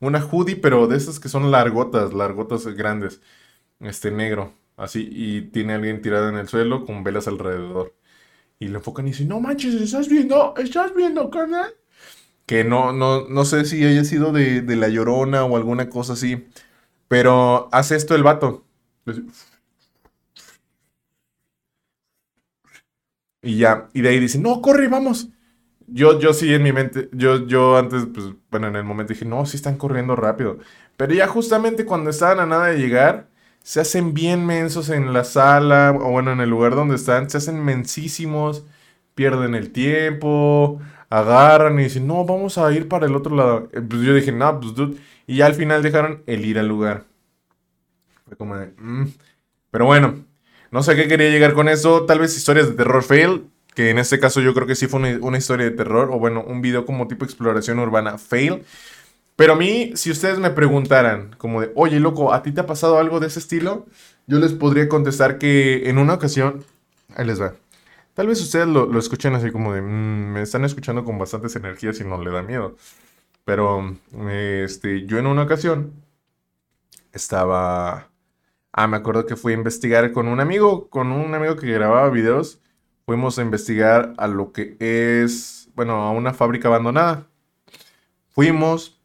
una 0.00 0.24
hoodie, 0.24 0.56
pero 0.56 0.86
de 0.86 0.96
esas 0.96 1.20
que 1.20 1.28
son 1.28 1.50
largotas, 1.50 2.12
largotas 2.14 2.66
grandes, 2.68 3.20
este 3.80 4.10
negro, 4.10 4.52
así, 4.76 5.08
y 5.10 5.42
tiene 5.50 5.74
alguien 5.74 6.02
tirado 6.02 6.28
en 6.28 6.36
el 6.36 6.48
suelo 6.48 6.84
con 6.84 7.04
velas 7.04 7.28
alrededor. 7.28 7.94
Y 8.58 8.68
le 8.68 8.76
enfocan 8.76 9.06
y 9.06 9.10
dicen, 9.10 9.28
no 9.28 9.40
manches, 9.40 9.74
¿estás 9.74 10.08
viendo? 10.08 10.54
¿Estás 10.56 10.94
viendo, 10.94 11.30
carnal? 11.30 11.74
Que 12.46 12.64
no, 12.64 12.92
no, 12.92 13.28
no 13.28 13.44
sé 13.44 13.64
si 13.64 13.84
haya 13.84 14.04
sido 14.04 14.32
de, 14.32 14.62
de 14.62 14.76
La 14.76 14.88
Llorona 14.88 15.44
o 15.44 15.56
alguna 15.56 15.88
cosa 15.90 16.14
así. 16.14 16.46
Pero 17.08 17.68
hace 17.72 17.96
esto 17.96 18.14
el 18.14 18.24
vato. 18.24 18.66
Y 23.42 23.58
ya, 23.58 23.88
y 23.92 24.00
de 24.02 24.08
ahí 24.08 24.18
dice, 24.20 24.38
no, 24.38 24.60
corre, 24.60 24.88
vamos. 24.88 25.28
Yo, 25.88 26.20
yo 26.20 26.34
sí 26.34 26.52
en 26.54 26.62
mi 26.64 26.72
mente, 26.72 27.08
yo, 27.12 27.46
yo 27.46 27.76
antes, 27.78 28.06
pues, 28.14 28.26
bueno, 28.50 28.68
en 28.68 28.76
el 28.76 28.84
momento 28.84 29.12
dije, 29.14 29.24
no, 29.26 29.46
sí 29.46 29.56
están 29.56 29.76
corriendo 29.78 30.16
rápido. 30.16 30.58
Pero 30.96 31.14
ya 31.14 31.28
justamente 31.28 31.86
cuando 31.86 32.10
estaban 32.10 32.40
a 32.40 32.46
nada 32.46 32.68
de 32.68 32.78
llegar, 32.78 33.28
se 33.62 33.80
hacen 33.80 34.14
bien 34.14 34.46
mensos 34.46 34.90
en 34.90 35.12
la 35.12 35.24
sala, 35.24 35.92
o 35.98 36.10
bueno, 36.10 36.32
en 36.32 36.40
el 36.40 36.50
lugar 36.50 36.74
donde 36.76 36.96
están, 36.96 37.30
se 37.30 37.38
hacen 37.38 37.64
mensísimos, 37.64 38.64
pierden 39.14 39.54
el 39.54 39.72
tiempo, 39.72 40.80
agarran 41.10 41.78
y 41.78 41.84
dicen, 41.84 42.06
no, 42.06 42.24
vamos 42.24 42.58
a 42.58 42.72
ir 42.72 42.88
para 42.88 43.06
el 43.06 43.14
otro 43.14 43.34
lado. 43.34 43.68
Eh, 43.72 43.80
pues 43.80 44.02
yo 44.02 44.14
dije, 44.14 44.32
no, 44.32 44.60
pues 44.60 44.74
dude. 44.74 44.96
Y 45.26 45.36
ya 45.36 45.46
al 45.46 45.54
final 45.54 45.82
dejaron 45.82 46.22
el 46.26 46.44
ir 46.44 46.58
al 46.58 46.68
lugar. 46.68 47.04
Fue 48.26 48.36
como 48.36 48.56
de, 48.56 48.72
mm". 48.78 49.06
Pero 49.70 49.86
bueno, 49.86 50.24
no 50.70 50.82
sé 50.82 50.96
qué 50.96 51.08
quería 51.08 51.30
llegar 51.30 51.54
con 51.54 51.68
eso. 51.68 52.04
Tal 52.06 52.18
vez 52.18 52.36
historias 52.36 52.68
de 52.68 52.74
terror 52.74 53.02
fail. 53.02 53.48
Que 53.74 53.90
en 53.90 53.98
este 53.98 54.18
caso 54.18 54.40
yo 54.40 54.54
creo 54.54 54.66
que 54.66 54.74
sí 54.74 54.86
fue 54.86 55.18
una, 55.20 55.38
historia 55.38 55.66
de 55.66 55.72
terror. 55.72 56.10
O 56.12 56.18
bueno, 56.18 56.42
un 56.46 56.62
video 56.62 56.86
como 56.86 57.08
tipo 57.08 57.24
exploración 57.24 57.78
urbana 57.78 58.18
fail. 58.18 58.64
Pero 59.36 59.52
a 59.52 59.56
mí, 59.56 59.92
si 59.96 60.10
ustedes 60.10 60.38
me 60.38 60.50
preguntaran, 60.50 61.34
como 61.36 61.60
de, 61.60 61.70
oye, 61.74 62.00
loco, 62.00 62.32
¿a 62.32 62.42
ti 62.42 62.52
te 62.52 62.62
ha 62.62 62.66
pasado 62.66 62.98
algo 62.98 63.20
de 63.20 63.26
ese 63.26 63.38
estilo? 63.38 63.86
Yo 64.26 64.38
les 64.38 64.54
podría 64.54 64.88
contestar 64.88 65.38
que 65.38 65.90
en 65.90 65.98
una 65.98 66.14
ocasión. 66.14 66.64
Ahí 67.14 67.26
les 67.26 67.40
va. 67.40 67.54
Tal 68.16 68.26
vez 68.26 68.40
ustedes 68.42 68.66
lo, 68.66 68.98
escuchen 68.98 69.34
así 69.36 69.52
como 69.52 69.72
de, 69.74 69.82
mm, 69.82 70.32
me 70.32 70.42
están 70.42 70.64
escuchando 70.64 71.04
con 71.04 71.18
bastantes 71.18 71.54
energías 71.56 72.00
y 72.00 72.04
no 72.04 72.20
le 72.22 72.32
da 72.32 72.42
miedo. 72.42 72.76
Pero, 73.44 73.96
este, 74.30 75.06
yo 75.06 75.18
en 75.18 75.26
una 75.28 75.42
ocasión 75.44 75.92
estaba 77.12 78.10
Ah, 78.78 78.86
me 78.88 78.98
acuerdo 78.98 79.24
que 79.24 79.36
fui 79.36 79.54
a 79.54 79.56
investigar 79.56 80.12
con 80.12 80.28
un 80.28 80.38
amigo, 80.38 80.90
con 80.90 81.10
un 81.10 81.34
amigo 81.34 81.56
que 81.56 81.66
grababa 81.72 82.10
videos. 82.10 82.60
Fuimos 83.06 83.38
a 83.38 83.42
investigar 83.42 84.12
a 84.18 84.26
lo 84.28 84.52
que 84.52 84.76
es, 84.78 85.70
bueno, 85.74 85.94
a 86.02 86.10
una 86.10 86.34
fábrica 86.34 86.68
abandonada. 86.68 87.26
Fuimos, 88.28 89.00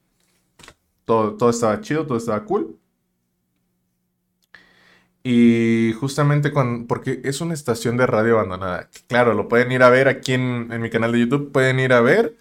todo, 1.05 1.37
todo 1.37 1.51
estaba 1.51 1.79
chido, 1.79 2.05
todo 2.05 2.17
estaba 2.17 2.43
cool. 2.43 2.80
Y 5.23 5.93
justamente 5.99 6.51
con, 6.51 6.87
porque 6.87 7.21
es 7.23 7.41
una 7.41 7.53
estación 7.53 7.97
de 7.97 8.07
radio 8.07 8.35
abandonada. 8.39 8.89
Claro, 9.07 9.33
lo 9.33 9.47
pueden 9.47 9.71
ir 9.71 9.83
a 9.83 9.89
ver 9.89 10.07
aquí 10.07 10.33
en, 10.33 10.81
mi 10.81 10.89
canal 10.89 11.11
de 11.11 11.19
YouTube, 11.19 11.51
pueden 11.51 11.79
ir 11.79 11.93
a 11.93 12.01
ver. 12.01 12.35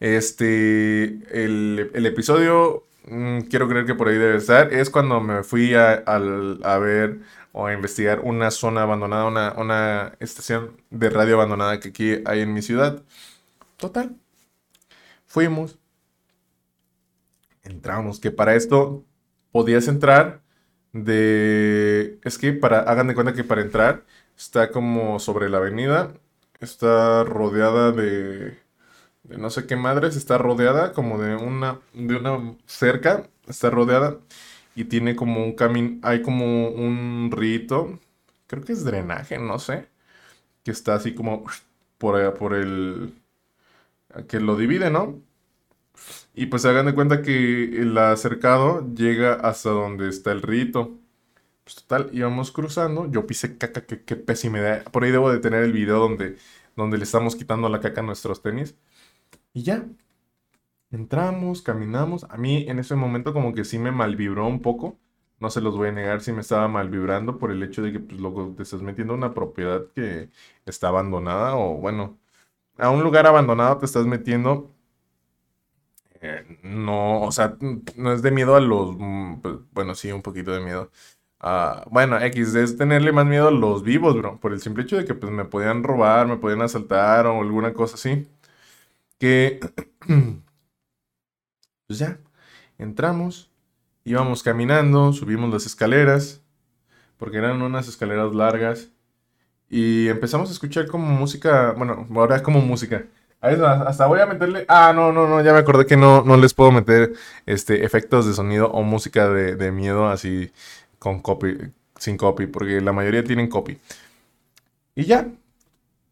Este, 0.00 1.04
el, 1.30 1.90
el 1.94 2.06
episodio 2.06 2.86
Mm, 3.04 3.40
quiero 3.42 3.68
creer 3.68 3.84
que 3.86 3.94
por 3.94 4.08
ahí 4.08 4.16
debe 4.16 4.36
estar, 4.36 4.72
es 4.72 4.88
cuando 4.90 5.20
me 5.20 5.42
fui 5.42 5.74
a, 5.74 6.02
ver 6.78 7.20
o 7.52 7.66
a 7.66 7.72
investigar 7.72 8.20
una 8.20 8.50
zona 8.50 8.82
abandonada, 8.82 9.26
una, 9.26 9.52
una 9.58 10.16
estación 10.20 10.80
de 10.90 11.10
radio 11.10 11.34
abandonada 11.34 11.80
que 11.80 11.88
aquí 11.88 12.22
hay 12.24 12.40
en 12.40 12.52
mi 12.54 12.62
ciudad. 12.62 13.02
Total. 13.78 14.16
Fuimos. 15.26 15.78
Entramos, 17.64 18.20
que 18.20 18.30
para 18.30 18.54
esto 18.54 19.04
podías 19.52 19.88
entrar 19.88 20.41
de... 20.92 22.18
Es 22.24 22.38
que 22.38 22.52
para, 22.52 22.80
hagan 22.80 23.08
de 23.08 23.14
cuenta 23.14 23.34
que 23.34 23.44
para 23.44 23.62
entrar 23.62 24.04
está 24.36 24.70
como 24.70 25.18
sobre 25.20 25.48
la 25.50 25.58
avenida, 25.58 26.12
está 26.60 27.24
rodeada 27.24 27.92
de 27.92 28.58
de 29.24 29.38
no 29.38 29.50
sé 29.50 29.66
qué 29.66 29.76
madres, 29.76 30.16
está 30.16 30.38
rodeada 30.38 30.92
como 30.92 31.18
de 31.18 31.36
una, 31.36 31.80
de 31.94 32.16
una 32.16 32.56
cerca, 32.66 33.28
está 33.46 33.70
rodeada 33.70 34.18
y 34.74 34.84
tiene 34.84 35.16
como 35.16 35.44
un 35.44 35.54
camino, 35.54 35.98
hay 36.02 36.22
como 36.22 36.68
un 36.70 37.30
rito, 37.32 38.00
creo 38.46 38.64
que 38.64 38.72
es 38.72 38.84
drenaje, 38.84 39.38
no 39.38 39.58
sé, 39.58 39.88
que 40.64 40.72
está 40.72 40.94
así 40.96 41.14
como 41.14 41.44
por, 41.98 42.34
por 42.38 42.54
el, 42.54 43.14
que 44.28 44.40
lo 44.40 44.56
divide, 44.56 44.90
¿no? 44.90 45.20
Y 46.34 46.46
pues 46.46 46.64
hagan 46.64 46.86
de 46.86 46.94
cuenta 46.94 47.22
que 47.22 47.64
el 47.82 47.96
acercado 47.98 48.86
llega 48.94 49.34
hasta 49.34 49.70
donde 49.70 50.08
está 50.08 50.32
el 50.32 50.42
rito. 50.42 50.98
Pues 51.64 51.76
total, 51.76 52.10
íbamos 52.12 52.52
cruzando, 52.52 53.10
yo 53.10 53.26
pisé 53.26 53.58
caca, 53.58 53.86
que 53.86 54.02
qué 54.04 54.16
pésima 54.16 54.58
idea. 54.58 54.84
Por 54.84 55.04
ahí 55.04 55.10
debo 55.12 55.30
de 55.32 55.38
tener 55.40 55.62
el 55.64 55.72
video 55.72 55.98
donde, 56.00 56.36
donde 56.76 56.98
le 56.98 57.04
estamos 57.04 57.36
quitando 57.36 57.68
la 57.68 57.80
caca 57.80 58.00
a 58.00 58.04
nuestros 58.04 58.42
tenis. 58.42 58.76
Y 59.54 59.62
ya, 59.64 59.86
entramos, 60.90 61.62
caminamos. 61.62 62.24
A 62.30 62.36
mí 62.36 62.64
en 62.68 62.78
ese 62.78 62.94
momento 62.96 63.32
como 63.32 63.54
que 63.54 63.64
sí 63.64 63.78
me 63.78 63.90
malvibró 63.92 64.46
un 64.46 64.60
poco. 64.62 64.98
No 65.40 65.50
se 65.50 65.60
los 65.60 65.76
voy 65.76 65.88
a 65.88 65.92
negar 65.92 66.20
si 66.20 66.32
me 66.32 66.40
estaba 66.42 66.68
malvibrando 66.68 67.38
por 67.38 67.50
el 67.50 67.62
hecho 67.62 67.82
de 67.82 67.92
que 67.92 68.00
pues 68.00 68.20
luego 68.20 68.54
te 68.56 68.62
estás 68.62 68.82
metiendo 68.82 69.14
a 69.14 69.16
una 69.16 69.34
propiedad 69.34 69.86
que 69.94 70.30
está 70.66 70.88
abandonada 70.88 71.56
o 71.56 71.76
bueno, 71.78 72.18
a 72.78 72.90
un 72.90 73.02
lugar 73.02 73.26
abandonado 73.26 73.78
te 73.78 73.86
estás 73.86 74.06
metiendo. 74.06 74.74
Eh, 76.22 76.58
no, 76.62 77.22
o 77.22 77.32
sea, 77.32 77.56
no 77.96 78.12
es 78.12 78.22
de 78.22 78.30
miedo 78.30 78.56
a 78.56 78.60
los, 78.60 78.96
mm, 78.98 79.40
pues, 79.42 79.56
bueno, 79.72 79.94
sí, 79.94 80.12
un 80.12 80.22
poquito 80.22 80.52
de 80.52 80.60
miedo 80.60 80.90
bueno, 81.90 82.20
X 82.20 82.54
es 82.54 82.76
tenerle 82.76 83.12
más 83.12 83.26
miedo 83.26 83.48
a 83.48 83.50
los 83.50 83.82
vivos, 83.82 84.16
bro. 84.16 84.38
Por 84.40 84.52
el 84.52 84.60
simple 84.60 84.84
hecho 84.84 84.96
de 84.96 85.04
que 85.04 85.14
pues 85.14 85.32
me 85.32 85.44
podían 85.44 85.82
robar, 85.82 86.26
me 86.26 86.36
podían 86.36 86.62
asaltar 86.62 87.26
o 87.26 87.40
alguna 87.42 87.72
cosa 87.74 87.96
así. 87.96 88.28
Que... 89.18 89.60
pues 91.86 91.98
ya, 91.98 92.18
entramos, 92.78 93.50
íbamos 94.04 94.42
caminando, 94.42 95.12
subimos 95.12 95.52
las 95.52 95.66
escaleras, 95.66 96.42
porque 97.18 97.38
eran 97.38 97.62
unas 97.62 97.88
escaleras 97.88 98.34
largas. 98.34 98.90
Y 99.70 100.08
empezamos 100.08 100.50
a 100.50 100.52
escuchar 100.52 100.86
como 100.88 101.06
música, 101.08 101.72
bueno, 101.72 102.06
ahora 102.14 102.36
es 102.36 102.42
como 102.42 102.60
música. 102.60 103.06
Hasta 103.42 104.06
voy 104.06 104.20
a 104.20 104.26
meterle. 104.26 104.64
Ah, 104.68 104.92
no, 104.94 105.12
no, 105.12 105.28
no, 105.28 105.42
ya 105.42 105.52
me 105.52 105.58
acordé 105.58 105.84
que 105.84 105.96
no, 105.96 106.22
no 106.22 106.36
les 106.36 106.54
puedo 106.54 106.70
meter 106.70 107.12
este, 107.44 107.84
efectos 107.84 108.26
de 108.26 108.34
sonido 108.34 108.70
o 108.70 108.82
música 108.82 109.28
de, 109.28 109.56
de 109.56 109.72
miedo 109.72 110.08
así 110.08 110.52
con 110.98 111.20
copy, 111.20 111.58
sin 111.98 112.16
copy, 112.16 112.46
porque 112.46 112.80
la 112.80 112.92
mayoría 112.92 113.24
tienen 113.24 113.48
copy. 113.48 113.78
Y 114.94 115.04
ya, 115.06 115.26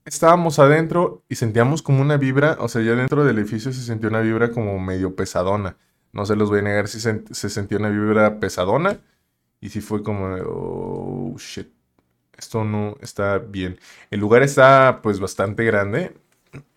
estábamos 0.05 0.59
adentro 0.59 1.23
y 1.29 1.37
sentíamos 1.37 1.83
como 1.83 2.01
una 2.01 2.17
vibra, 2.17 2.57
o 2.61 2.69
sea, 2.69 2.83
ya 2.83 2.95
dentro 2.95 3.25
del 3.25 3.39
edificio 3.39 3.73
se 3.73 3.83
sintió 3.83 4.09
una 4.09 4.21
vibra 4.21 4.51
como 4.51 4.79
medio 4.81 5.15
pesadona. 5.15 5.77
No 6.13 6.27
se 6.27 6.35
los 6.35 6.51
voy 6.51 6.59
a 6.61 6.63
negar 6.63 6.89
si 6.89 6.99
se, 7.01 7.23
se 7.31 7.49
sintió 7.49 7.79
una 7.79 7.91
vibra 7.91 8.41
pesadona. 8.41 8.99
Y 9.61 9.69
si 9.69 9.81
fue 9.81 10.03
como, 10.03 10.35
oh, 10.47 11.37
shit, 11.39 11.69
esto 12.37 12.65
no 12.65 12.97
está 13.03 13.39
bien. 13.39 13.79
El 14.11 14.21
lugar 14.21 14.43
está 14.43 15.01
pues 15.03 15.21
bastante 15.21 15.65
grande. 15.65 16.15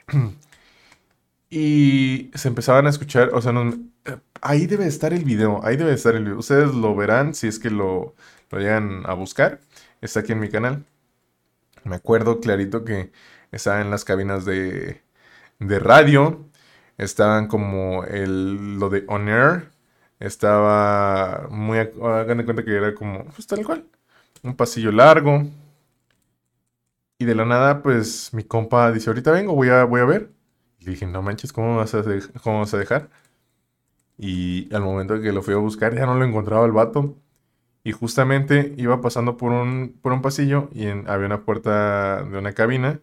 y 1.50 2.31
se 2.33 2.48
empezaban 2.48 2.88
a 2.88 2.89
escuchar, 2.89 3.29
o 3.33 3.41
sea, 3.41 3.53
ahí 4.41 4.67
debe 4.67 4.88
estar 4.88 5.13
el 5.13 5.24
video, 5.24 5.62
ahí 5.63 5.77
debe 5.77 5.93
estar 5.93 6.15
el 6.15 6.24
video. 6.24 6.39
Ustedes 6.39 6.74
lo 6.74 6.95
verán 6.95 7.33
si 7.33 7.48
es 7.48 7.60
que 7.60 7.69
lo, 7.69 8.15
lo 8.51 8.60
llegan 8.60 9.03
a 9.05 9.13
buscar. 9.13 9.60
Está 10.01 10.22
aquí 10.22 10.33
en 10.33 10.39
mi 10.39 10.50
canal. 10.50 10.86
Me 11.83 11.95
acuerdo 11.95 12.39
clarito 12.39 12.86
que 12.86 13.12
estaba 13.51 13.81
en 13.81 13.89
las 13.91 14.05
cabinas 14.05 14.45
de, 14.45 15.01
de 15.60 15.79
radio. 15.79 16.45
Estaban 16.98 17.48
como 17.48 18.03
el, 18.05 18.79
lo 18.79 18.89
de 18.89 19.05
On 19.07 19.27
Air. 19.29 19.72
Estaba 20.19 21.48
muy... 21.50 21.79
Hagan 21.79 22.38
de 22.38 22.45
cuenta 22.45 22.63
que 22.63 22.75
era 22.75 22.93
como... 22.95 23.25
Pues 23.25 23.48
tal 23.48 23.65
cual. 23.65 23.86
Un 24.43 24.55
pasillo 24.55 24.91
largo. 24.91 25.43
Y 27.20 27.25
de 27.25 27.36
la 27.36 27.46
nada, 27.46 27.82
pues 27.82 28.34
mi 28.34 28.43
compa 28.43 28.91
dice, 28.91 29.10
ahorita 29.10 29.32
vengo, 29.32 29.53
voy 29.55 29.70
a, 29.70 29.84
voy 29.86 30.01
a 30.01 30.05
ver. 30.05 30.32
Y 30.79 30.86
dije, 30.86 31.05
no 31.05 31.22
manches, 31.22 31.53
¿cómo 31.53 31.77
vas, 31.77 31.93
a 31.96 32.03
¿cómo 32.43 32.60
vas 32.60 32.74
a 32.74 32.77
dejar? 32.77 33.10
Y 34.17 34.74
al 34.74 34.84
momento 34.84 35.20
que 35.22 35.32
lo 35.32 35.41
fui 35.41 35.53
a 35.53 35.58
buscar, 35.58 35.96
ya 35.96 36.05
no 36.05 36.15
lo 36.15 36.25
encontraba 36.25 36.65
el 36.65 36.72
vato. 36.72 37.17
Y 37.84 37.91
justamente 37.91 38.74
iba 38.77 39.01
pasando 39.01 39.38
por 39.38 39.51
un, 39.51 39.98
por 40.01 40.13
un 40.13 40.22
pasillo 40.22 40.70
y 40.74 40.88
había 40.88 41.25
una 41.25 41.43
puerta 41.46 42.24
de 42.24 42.38
una 42.38 42.53
cabina. 42.53 43.01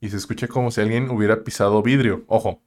Y 0.00 0.10
se 0.10 0.16
escucha 0.16 0.48
como 0.48 0.70
si 0.70 0.80
alguien 0.80 1.10
hubiera 1.10 1.44
pisado 1.44 1.82
vidrio. 1.82 2.24
Ojo, 2.26 2.62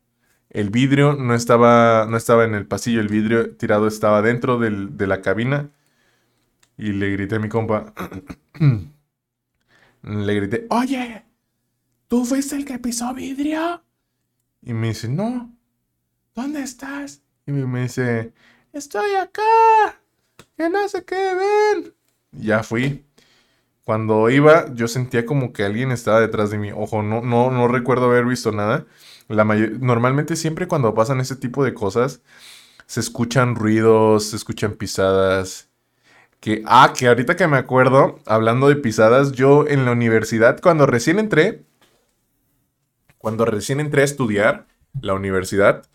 el 0.49 0.69
vidrio 0.69 1.13
no 1.15 1.35
estaba, 1.35 2.05
no 2.09 2.17
estaba 2.17 2.45
en 2.45 2.55
el 2.55 2.67
pasillo, 2.67 3.01
el 3.01 3.09
vidrio 3.09 3.55
tirado 3.57 3.87
estaba 3.87 4.21
dentro 4.21 4.59
de 4.59 5.07
la 5.07 5.21
cabina. 5.21 5.71
Y 6.77 6.93
le 6.93 7.11
grité 7.11 7.35
a 7.35 7.39
mi 7.39 7.49
compa. 7.49 7.93
le 10.05 10.35
grité, 10.35 10.67
oye, 10.69 11.23
¿tú 12.07 12.25
fuiste 12.25 12.55
el 12.55 12.65
que 12.65 12.79
pisó 12.79 13.13
vidrio? 13.13 13.83
Y 14.61 14.73
me 14.73 14.89
dice, 14.89 15.07
no, 15.07 15.51
¿dónde 16.33 16.61
estás? 16.61 17.21
Y 17.47 17.51
me 17.51 17.83
dice, 17.83 18.33
estoy 18.71 19.15
acá, 19.15 19.99
que 20.57 20.69
no 20.69 20.87
sé 20.87 21.03
qué 21.03 21.15
ven. 21.15 21.93
Ya 22.31 22.63
fui. 22.63 23.05
Cuando 23.83 24.29
iba, 24.31 24.73
yo 24.73 24.87
sentía 24.87 25.25
como 25.25 25.53
que 25.53 25.63
alguien 25.63 25.91
estaba 25.91 26.19
detrás 26.19 26.49
de 26.49 26.57
mí. 26.57 26.71
Ojo, 26.71 27.03
no, 27.03 27.21
no, 27.21 27.51
no 27.51 27.67
recuerdo 27.67 28.05
haber 28.05 28.25
visto 28.25 28.51
nada. 28.51 28.85
La 29.27 29.43
Normalmente 29.43 30.35
siempre 30.35 30.67
cuando 30.67 30.95
pasan 30.95 31.19
ese 31.19 31.35
tipo 31.35 31.63
de 31.63 31.73
cosas, 31.75 32.21
se 32.87 32.99
escuchan 32.99 33.55
ruidos, 33.55 34.29
se 34.29 34.35
escuchan 34.35 34.73
pisadas. 34.73 35.69
Que, 36.45 36.61
ah, 36.67 36.93
que 36.95 37.07
ahorita 37.07 37.35
que 37.35 37.47
me 37.47 37.57
acuerdo, 37.57 38.19
hablando 38.27 38.69
de 38.69 38.75
pisadas, 38.75 39.31
yo 39.31 39.65
en 39.67 39.83
la 39.83 39.91
universidad, 39.91 40.61
cuando 40.61 40.85
recién 40.85 41.17
entré, 41.17 41.63
cuando 43.17 43.45
recién 43.45 43.79
entré 43.79 44.03
a 44.03 44.05
estudiar 44.05 44.67
la 45.01 45.15
universidad, 45.15 45.87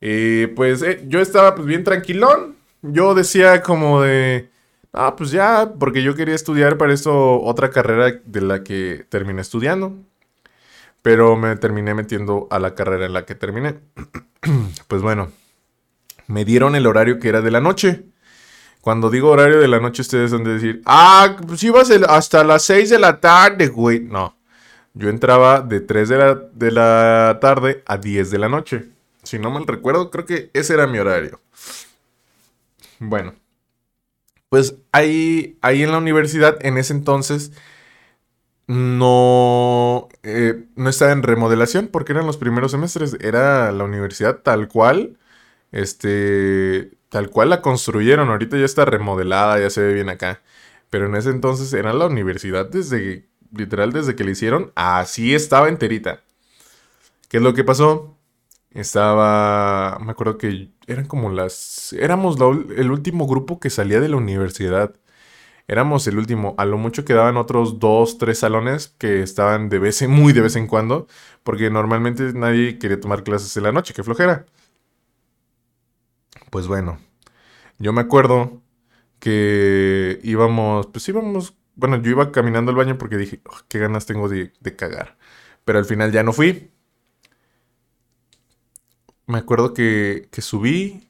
eh, 0.00 0.52
pues 0.56 0.82
eh, 0.82 1.04
yo 1.06 1.20
estaba 1.20 1.54
pues 1.54 1.68
bien 1.68 1.84
tranquilón. 1.84 2.56
Yo 2.82 3.14
decía 3.14 3.62
como 3.62 4.02
de, 4.02 4.50
ah, 4.92 5.14
pues 5.14 5.30
ya, 5.30 5.72
porque 5.78 6.02
yo 6.02 6.16
quería 6.16 6.34
estudiar 6.34 6.78
para 6.78 6.92
eso 6.92 7.40
otra 7.40 7.70
carrera 7.70 8.20
de 8.24 8.40
la 8.40 8.64
que 8.64 9.06
terminé 9.08 9.40
estudiando. 9.40 9.94
Pero 11.02 11.36
me 11.36 11.54
terminé 11.54 11.94
metiendo 11.94 12.48
a 12.50 12.58
la 12.58 12.74
carrera 12.74 13.06
en 13.06 13.12
la 13.12 13.24
que 13.24 13.36
terminé. 13.36 13.78
pues 14.88 15.00
bueno, 15.00 15.30
me 16.26 16.44
dieron 16.44 16.74
el 16.74 16.88
horario 16.88 17.20
que 17.20 17.28
era 17.28 17.40
de 17.40 17.52
la 17.52 17.60
noche. 17.60 18.11
Cuando 18.82 19.10
digo 19.10 19.30
horario 19.30 19.60
de 19.60 19.68
la 19.68 19.78
noche, 19.78 20.02
ustedes 20.02 20.32
han 20.32 20.42
de 20.42 20.54
decir, 20.54 20.82
ah, 20.86 21.36
pues 21.46 21.62
ibas 21.62 21.88
hasta 21.90 22.42
las 22.42 22.64
6 22.64 22.90
de 22.90 22.98
la 22.98 23.20
tarde, 23.20 23.68
güey. 23.68 24.00
No, 24.00 24.36
yo 24.92 25.08
entraba 25.08 25.60
de 25.60 25.80
3 25.80 26.08
de 26.08 26.18
la, 26.18 26.34
de 26.34 26.70
la 26.72 27.38
tarde 27.40 27.84
a 27.86 27.96
10 27.96 28.32
de 28.32 28.38
la 28.38 28.48
noche. 28.48 28.88
Si 29.22 29.38
no 29.38 29.52
mal 29.52 29.68
recuerdo, 29.68 30.10
creo 30.10 30.26
que 30.26 30.50
ese 30.52 30.74
era 30.74 30.88
mi 30.88 30.98
horario. 30.98 31.40
Bueno, 32.98 33.34
pues 34.48 34.74
ahí, 34.90 35.56
ahí 35.62 35.84
en 35.84 35.92
la 35.92 35.98
universidad, 35.98 36.58
en 36.66 36.76
ese 36.76 36.92
entonces, 36.92 37.52
no, 38.66 40.08
eh, 40.24 40.64
no 40.74 40.88
estaba 40.90 41.12
en 41.12 41.22
remodelación 41.22 41.88
porque 41.88 42.12
eran 42.12 42.26
los 42.26 42.36
primeros 42.36 42.72
semestres. 42.72 43.16
Era 43.20 43.70
la 43.70 43.84
universidad 43.84 44.38
tal 44.42 44.66
cual, 44.68 45.18
este, 45.72 46.90
tal 47.12 47.28
cual 47.28 47.50
la 47.50 47.60
construyeron. 47.60 48.30
Ahorita 48.30 48.56
ya 48.56 48.64
está 48.64 48.86
remodelada, 48.86 49.60
ya 49.60 49.68
se 49.68 49.82
ve 49.82 49.92
bien 49.92 50.08
acá. 50.08 50.40
Pero 50.88 51.06
en 51.06 51.14
ese 51.14 51.28
entonces 51.30 51.72
era 51.74 51.92
la 51.92 52.06
universidad 52.06 52.68
desde, 52.70 53.28
literal, 53.54 53.92
desde 53.92 54.16
que 54.16 54.24
la 54.24 54.30
hicieron, 54.30 54.72
así 54.76 55.34
estaba 55.34 55.68
enterita. 55.68 56.22
¿Qué 57.28 57.36
es 57.36 57.42
lo 57.42 57.52
que 57.52 57.64
pasó? 57.64 58.16
Estaba, 58.70 59.98
me 60.00 60.12
acuerdo 60.12 60.38
que 60.38 60.70
eran 60.86 61.04
como 61.06 61.28
las, 61.30 61.92
éramos 61.92 62.38
el 62.76 62.90
último 62.90 63.26
grupo 63.26 63.60
que 63.60 63.68
salía 63.68 64.00
de 64.00 64.08
la 64.08 64.16
universidad. 64.16 64.94
Éramos 65.68 66.06
el 66.06 66.18
último, 66.18 66.54
a 66.58 66.64
lo 66.64 66.78
mucho 66.78 67.04
quedaban 67.04 67.36
otros 67.36 67.78
dos, 67.78 68.16
tres 68.18 68.38
salones 68.38 68.88
que 68.98 69.22
estaban 69.22 69.68
de 69.68 69.78
vez 69.78 70.00
en, 70.02 70.10
muy 70.10 70.32
de 70.32 70.40
vez 70.40 70.56
en 70.56 70.66
cuando, 70.66 71.06
porque 71.42 71.70
normalmente 71.70 72.32
nadie 72.32 72.78
quería 72.78 73.00
tomar 73.00 73.22
clases 73.22 73.56
en 73.58 73.64
la 73.64 73.72
noche, 73.72 73.92
qué 73.94 74.02
flojera. 74.02 74.46
Pues 76.52 76.68
bueno, 76.68 77.00
yo 77.78 77.92
me 77.94 78.02
acuerdo 78.02 78.62
que 79.20 80.20
íbamos, 80.24 80.88
pues 80.88 81.08
íbamos, 81.08 81.56
bueno, 81.76 82.02
yo 82.02 82.10
iba 82.12 82.32
caminando 82.32 82.70
al 82.72 82.76
baño 82.76 82.98
porque 82.98 83.16
dije, 83.18 83.42
qué 83.68 83.78
ganas 83.80 84.06
tengo 84.06 84.28
de, 84.28 84.52
de 84.60 84.76
cagar. 84.76 85.18
Pero 85.64 85.78
al 85.80 85.86
final 85.86 86.12
ya 86.12 86.22
no 86.24 86.32
fui. 86.34 86.70
Me 89.26 89.38
acuerdo 89.38 89.72
que, 89.74 90.28
que 90.30 90.42
subí, 90.42 91.08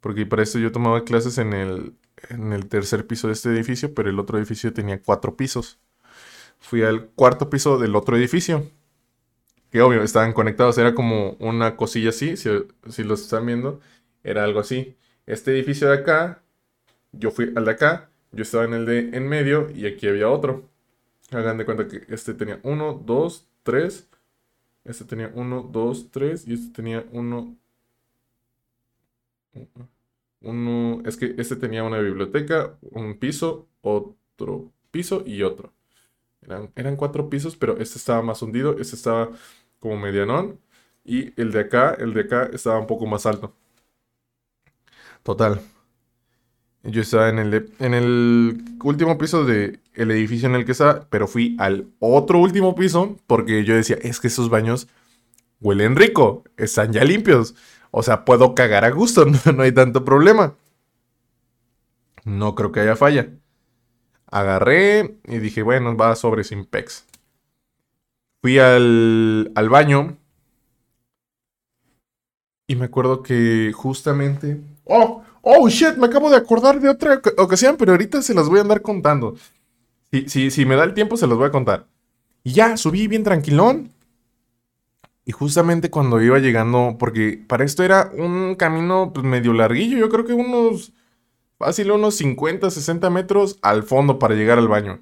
porque 0.00 0.26
para 0.26 0.42
eso 0.42 0.58
yo 0.58 0.72
tomaba 0.72 1.04
clases 1.04 1.38
en 1.38 1.52
el, 1.52 1.96
en 2.30 2.52
el 2.52 2.68
tercer 2.68 3.06
piso 3.06 3.28
de 3.28 3.34
este 3.34 3.50
edificio, 3.50 3.94
pero 3.94 4.10
el 4.10 4.18
otro 4.18 4.38
edificio 4.38 4.72
tenía 4.72 5.02
cuatro 5.02 5.36
pisos. 5.36 5.80
Fui 6.60 6.82
al 6.84 7.08
cuarto 7.10 7.50
piso 7.50 7.78
del 7.78 7.96
otro 7.96 8.16
edificio. 8.16 8.70
Que 9.70 9.82
obvio, 9.82 10.02
estaban 10.02 10.32
conectados, 10.32 10.78
era 10.78 10.94
como 10.94 11.32
una 11.38 11.76
cosilla 11.76 12.10
así, 12.10 12.36
si, 12.36 12.50
si 12.88 13.04
los 13.04 13.22
están 13.22 13.46
viendo, 13.46 13.80
era 14.24 14.44
algo 14.44 14.60
así. 14.60 14.96
Este 15.26 15.52
edificio 15.52 15.88
de 15.88 15.94
acá, 15.98 16.42
yo 17.12 17.30
fui 17.30 17.52
al 17.56 17.64
de 17.64 17.70
acá, 17.72 18.10
yo 18.32 18.42
estaba 18.42 18.64
en 18.64 18.74
el 18.74 18.86
de 18.86 18.98
en 19.16 19.28
medio 19.28 19.70
y 19.74 19.86
aquí 19.86 20.08
había 20.08 20.28
otro. 20.30 20.68
Hagan 21.32 21.58
de 21.58 21.64
cuenta 21.64 21.88
que 21.88 22.02
este 22.12 22.34
tenía 22.34 22.60
uno, 22.64 22.94
dos, 22.94 23.48
tres. 23.62 24.08
Este 24.84 25.04
tenía 25.04 25.30
uno, 25.34 25.62
dos, 25.62 26.10
tres. 26.10 26.46
Y 26.48 26.54
este 26.54 26.72
tenía 26.74 27.06
uno. 27.12 27.56
Uno. 30.40 31.02
Es 31.04 31.16
que 31.16 31.34
este 31.38 31.56
tenía 31.56 31.84
una 31.84 31.98
biblioteca, 31.98 32.78
un 32.82 33.18
piso, 33.18 33.68
otro 33.82 34.72
piso 34.90 35.22
y 35.26 35.42
otro. 35.42 35.72
Eran, 36.42 36.72
eran 36.76 36.96
cuatro 36.96 37.30
pisos, 37.30 37.56
pero 37.56 37.78
este 37.78 37.98
estaba 37.98 38.22
más 38.22 38.42
hundido. 38.42 38.78
Este 38.78 38.96
estaba 38.96 39.30
como 39.80 39.98
medianón. 39.98 40.60
Y 41.04 41.40
el 41.40 41.52
de 41.52 41.60
acá, 41.60 41.94
el 41.98 42.14
de 42.14 42.22
acá 42.22 42.50
estaba 42.52 42.78
un 42.80 42.86
poco 42.86 43.06
más 43.06 43.26
alto. 43.26 43.54
Total. 45.22 45.60
Yo 46.82 47.02
estaba 47.02 47.28
en 47.28 47.38
el, 47.38 47.72
en 47.78 47.94
el 47.94 48.64
último 48.82 49.18
piso 49.18 49.44
del 49.44 49.80
el 49.94 50.10
edificio 50.10 50.48
en 50.48 50.54
el 50.54 50.64
que 50.64 50.72
estaba, 50.72 51.06
pero 51.10 51.26
fui 51.26 51.56
al 51.58 51.88
otro 51.98 52.38
último 52.38 52.74
piso 52.74 53.16
porque 53.26 53.64
yo 53.64 53.74
decía, 53.74 53.98
es 54.00 54.18
que 54.18 54.28
esos 54.28 54.48
baños 54.48 54.88
huelen 55.60 55.94
rico, 55.96 56.44
están 56.56 56.92
ya 56.92 57.04
limpios. 57.04 57.54
O 57.90 58.02
sea, 58.02 58.24
puedo 58.24 58.54
cagar 58.54 58.84
a 58.84 58.90
gusto, 58.90 59.26
no, 59.54 59.62
hay 59.62 59.72
tanto 59.72 60.04
problema. 60.04 60.54
No 62.24 62.54
creo 62.54 62.72
que 62.72 62.80
haya 62.80 62.96
falla. 62.96 63.30
Agarré 64.26 65.18
y 65.24 65.38
dije, 65.38 65.62
bueno, 65.62 65.96
va 65.96 66.14
sobre 66.16 66.44
Simpex. 66.44 67.04
Fui 68.40 68.58
al, 68.58 69.52
al 69.54 69.68
baño. 69.68 70.16
Y 72.66 72.76
me 72.76 72.86
acuerdo 72.86 73.22
que 73.22 73.72
justamente... 73.74 74.60
¡Oh! 74.90 75.22
¡Oh, 75.42 75.68
shit! 75.68 75.96
Me 75.96 76.06
acabo 76.06 76.28
de 76.30 76.36
acordar 76.36 76.80
de 76.80 76.88
otra 76.88 77.22
ocasión, 77.38 77.76
pero 77.78 77.92
ahorita 77.92 78.22
se 78.22 78.34
las 78.34 78.48
voy 78.48 78.58
a 78.58 78.62
andar 78.62 78.82
contando. 78.82 79.36
Si, 80.10 80.28
si, 80.28 80.50
si 80.50 80.66
me 80.66 80.74
da 80.74 80.82
el 80.82 80.94
tiempo, 80.94 81.16
se 81.16 81.28
los 81.28 81.38
voy 81.38 81.46
a 81.46 81.52
contar. 81.52 81.86
Y 82.42 82.52
ya, 82.52 82.76
subí 82.76 83.06
bien 83.06 83.22
tranquilón. 83.22 83.92
Y 85.24 85.30
justamente 85.32 85.90
cuando 85.90 86.20
iba 86.20 86.40
llegando, 86.40 86.96
porque 86.98 87.42
para 87.46 87.64
esto 87.64 87.84
era 87.84 88.10
un 88.12 88.56
camino 88.56 89.12
pues, 89.14 89.24
medio 89.24 89.52
larguillo, 89.52 89.96
yo 89.96 90.08
creo 90.08 90.24
que 90.26 90.32
unos, 90.32 90.92
fácil, 91.56 91.92
unos 91.92 92.16
50, 92.16 92.68
60 92.68 93.10
metros 93.10 93.58
al 93.62 93.84
fondo 93.84 94.18
para 94.18 94.34
llegar 94.34 94.58
al 94.58 94.66
baño. 94.66 95.00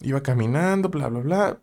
Iba 0.00 0.22
caminando, 0.22 0.88
bla, 0.88 1.08
bla, 1.08 1.20
bla. 1.20 1.60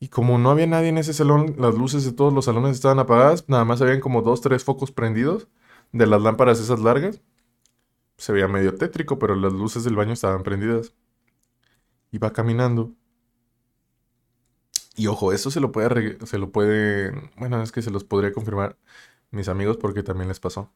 Y 0.00 0.08
como 0.08 0.38
no 0.38 0.50
había 0.50 0.66
nadie 0.66 0.88
en 0.88 0.98
ese 0.98 1.12
salón, 1.12 1.56
las 1.58 1.74
luces 1.74 2.04
de 2.06 2.12
todos 2.12 2.32
los 2.32 2.46
salones 2.46 2.76
estaban 2.76 2.98
apagadas, 2.98 3.44
nada 3.48 3.66
más 3.66 3.82
habían 3.82 4.00
como 4.00 4.22
dos, 4.22 4.40
tres 4.40 4.64
focos 4.64 4.90
prendidos 4.90 5.48
de 5.92 6.06
las 6.06 6.22
lámparas 6.22 6.60
esas 6.60 6.80
largas. 6.80 7.20
Se 8.16 8.32
veía 8.32 8.48
medio 8.48 8.74
tétrico, 8.74 9.18
pero 9.18 9.34
las 9.36 9.52
luces 9.52 9.84
del 9.84 9.96
baño 9.96 10.12
estaban 10.12 10.42
prendidas. 10.42 10.94
Iba 12.10 12.32
caminando 12.32 12.94
y 14.98 15.06
ojo, 15.06 15.32
eso 15.32 15.50
se 15.52 15.60
lo 15.60 15.70
puede, 15.72 16.18
se 16.26 16.38
lo 16.38 16.50
puede, 16.50 17.12
bueno, 17.36 17.62
es 17.62 17.70
que 17.72 17.82
se 17.82 17.90
los 17.92 18.02
podría 18.04 18.32
confirmar 18.32 18.76
mis 19.30 19.48
amigos 19.48 19.76
porque 19.76 20.02
también 20.02 20.28
les 20.28 20.40
pasó. 20.40 20.72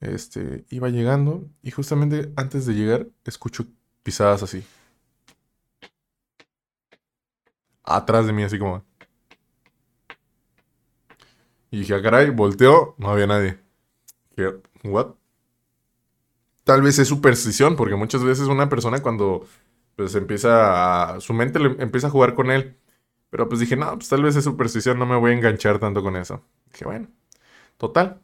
Este, 0.00 0.64
iba 0.70 0.88
llegando 0.88 1.48
y 1.62 1.70
justamente 1.70 2.32
antes 2.36 2.66
de 2.66 2.74
llegar 2.74 3.06
escucho 3.24 3.66
pisadas 4.02 4.42
así. 4.42 4.64
Atrás 7.84 8.26
de 8.26 8.32
mí, 8.32 8.42
así 8.42 8.58
como. 8.58 8.84
Y 11.70 11.78
dije, 11.80 11.94
ah, 11.94 12.02
caray, 12.02 12.30
volteó, 12.30 12.94
no 12.98 13.10
había 13.10 13.26
nadie. 13.26 13.61
Dije, 14.36 14.50
¿what? 14.84 15.14
Tal 16.64 16.82
vez 16.82 16.98
es 16.98 17.08
superstición, 17.08 17.76
porque 17.76 17.96
muchas 17.96 18.22
veces 18.22 18.46
una 18.46 18.68
persona 18.68 19.02
cuando 19.02 19.46
pues 19.96 20.14
empieza 20.14 21.20
su 21.20 21.34
mente 21.34 21.58
le, 21.58 21.82
empieza 21.82 22.06
a 22.08 22.10
jugar 22.10 22.34
con 22.34 22.50
él. 22.50 22.78
Pero 23.30 23.48
pues 23.48 23.60
dije, 23.60 23.76
no, 23.76 23.94
pues 23.94 24.08
tal 24.08 24.22
vez 24.22 24.36
es 24.36 24.44
superstición, 24.44 24.98
no 24.98 25.06
me 25.06 25.16
voy 25.16 25.32
a 25.32 25.34
enganchar 25.34 25.78
tanto 25.78 26.02
con 26.02 26.16
eso. 26.16 26.44
Dije, 26.72 26.84
bueno, 26.84 27.08
total. 27.78 28.20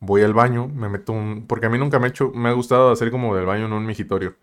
Voy 0.00 0.22
al 0.22 0.34
baño, 0.34 0.68
me 0.68 0.88
meto 0.88 1.12
un... 1.12 1.46
Porque 1.46 1.66
a 1.66 1.70
mí 1.70 1.78
nunca 1.78 1.98
me, 1.98 2.06
ha 2.06 2.10
hecho, 2.10 2.30
me 2.32 2.48
ha 2.50 2.52
gustado 2.52 2.90
hacer 2.90 3.10
como 3.10 3.34
del 3.36 3.46
baño 3.46 3.66
en 3.66 3.72
un 3.72 3.86
migitorio. 3.86 4.36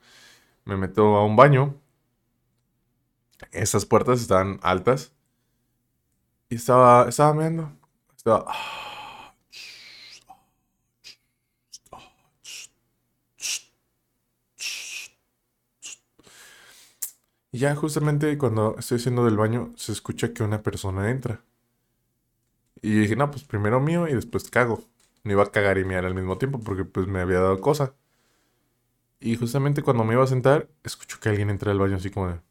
Me 0.65 0.77
meto 0.77 1.17
a 1.17 1.25
un 1.25 1.35
baño. 1.35 1.75
Esas 3.51 3.85
puertas 3.85 4.21
estaban 4.21 4.59
altas. 4.63 5.13
Y 6.49 6.55
estaba, 6.55 7.07
estaba 7.09 7.33
viendo. 7.39 7.71
Estaba... 8.15 8.53
Ya 17.55 17.73
justamente 17.73 18.37
cuando 18.37 18.75
estoy 18.77 18.97
haciendo 18.97 19.23
del 19.23 19.37
baño 19.37 19.71
se 19.77 19.93
escucha 19.93 20.33
que 20.33 20.43
una 20.43 20.61
persona 20.61 21.09
entra. 21.09 21.41
Y 22.81 22.91
dije, 22.99 23.15
no, 23.15 23.31
pues 23.31 23.45
primero 23.45 23.79
mío 23.79 24.09
y 24.09 24.13
después 24.13 24.49
cago. 24.49 24.83
No 25.23 25.31
iba 25.31 25.43
a 25.43 25.51
cagar 25.51 25.77
y 25.77 25.85
mirar 25.85 26.05
al 26.05 26.15
mismo 26.15 26.37
tiempo 26.37 26.59
porque 26.59 26.83
pues 26.83 27.07
me 27.07 27.21
había 27.21 27.39
dado 27.39 27.61
cosa. 27.61 27.95
Y 29.21 29.37
justamente 29.37 29.83
cuando 29.83 30.03
me 30.03 30.13
iba 30.15 30.23
a 30.23 30.27
sentar, 30.27 30.69
escucho 30.83 31.17
que 31.21 31.29
alguien 31.29 31.49
entra 31.49 31.71
al 31.71 31.79
baño 31.79 31.95
así 31.95 32.09
como 32.11 32.27
de... 32.27 32.41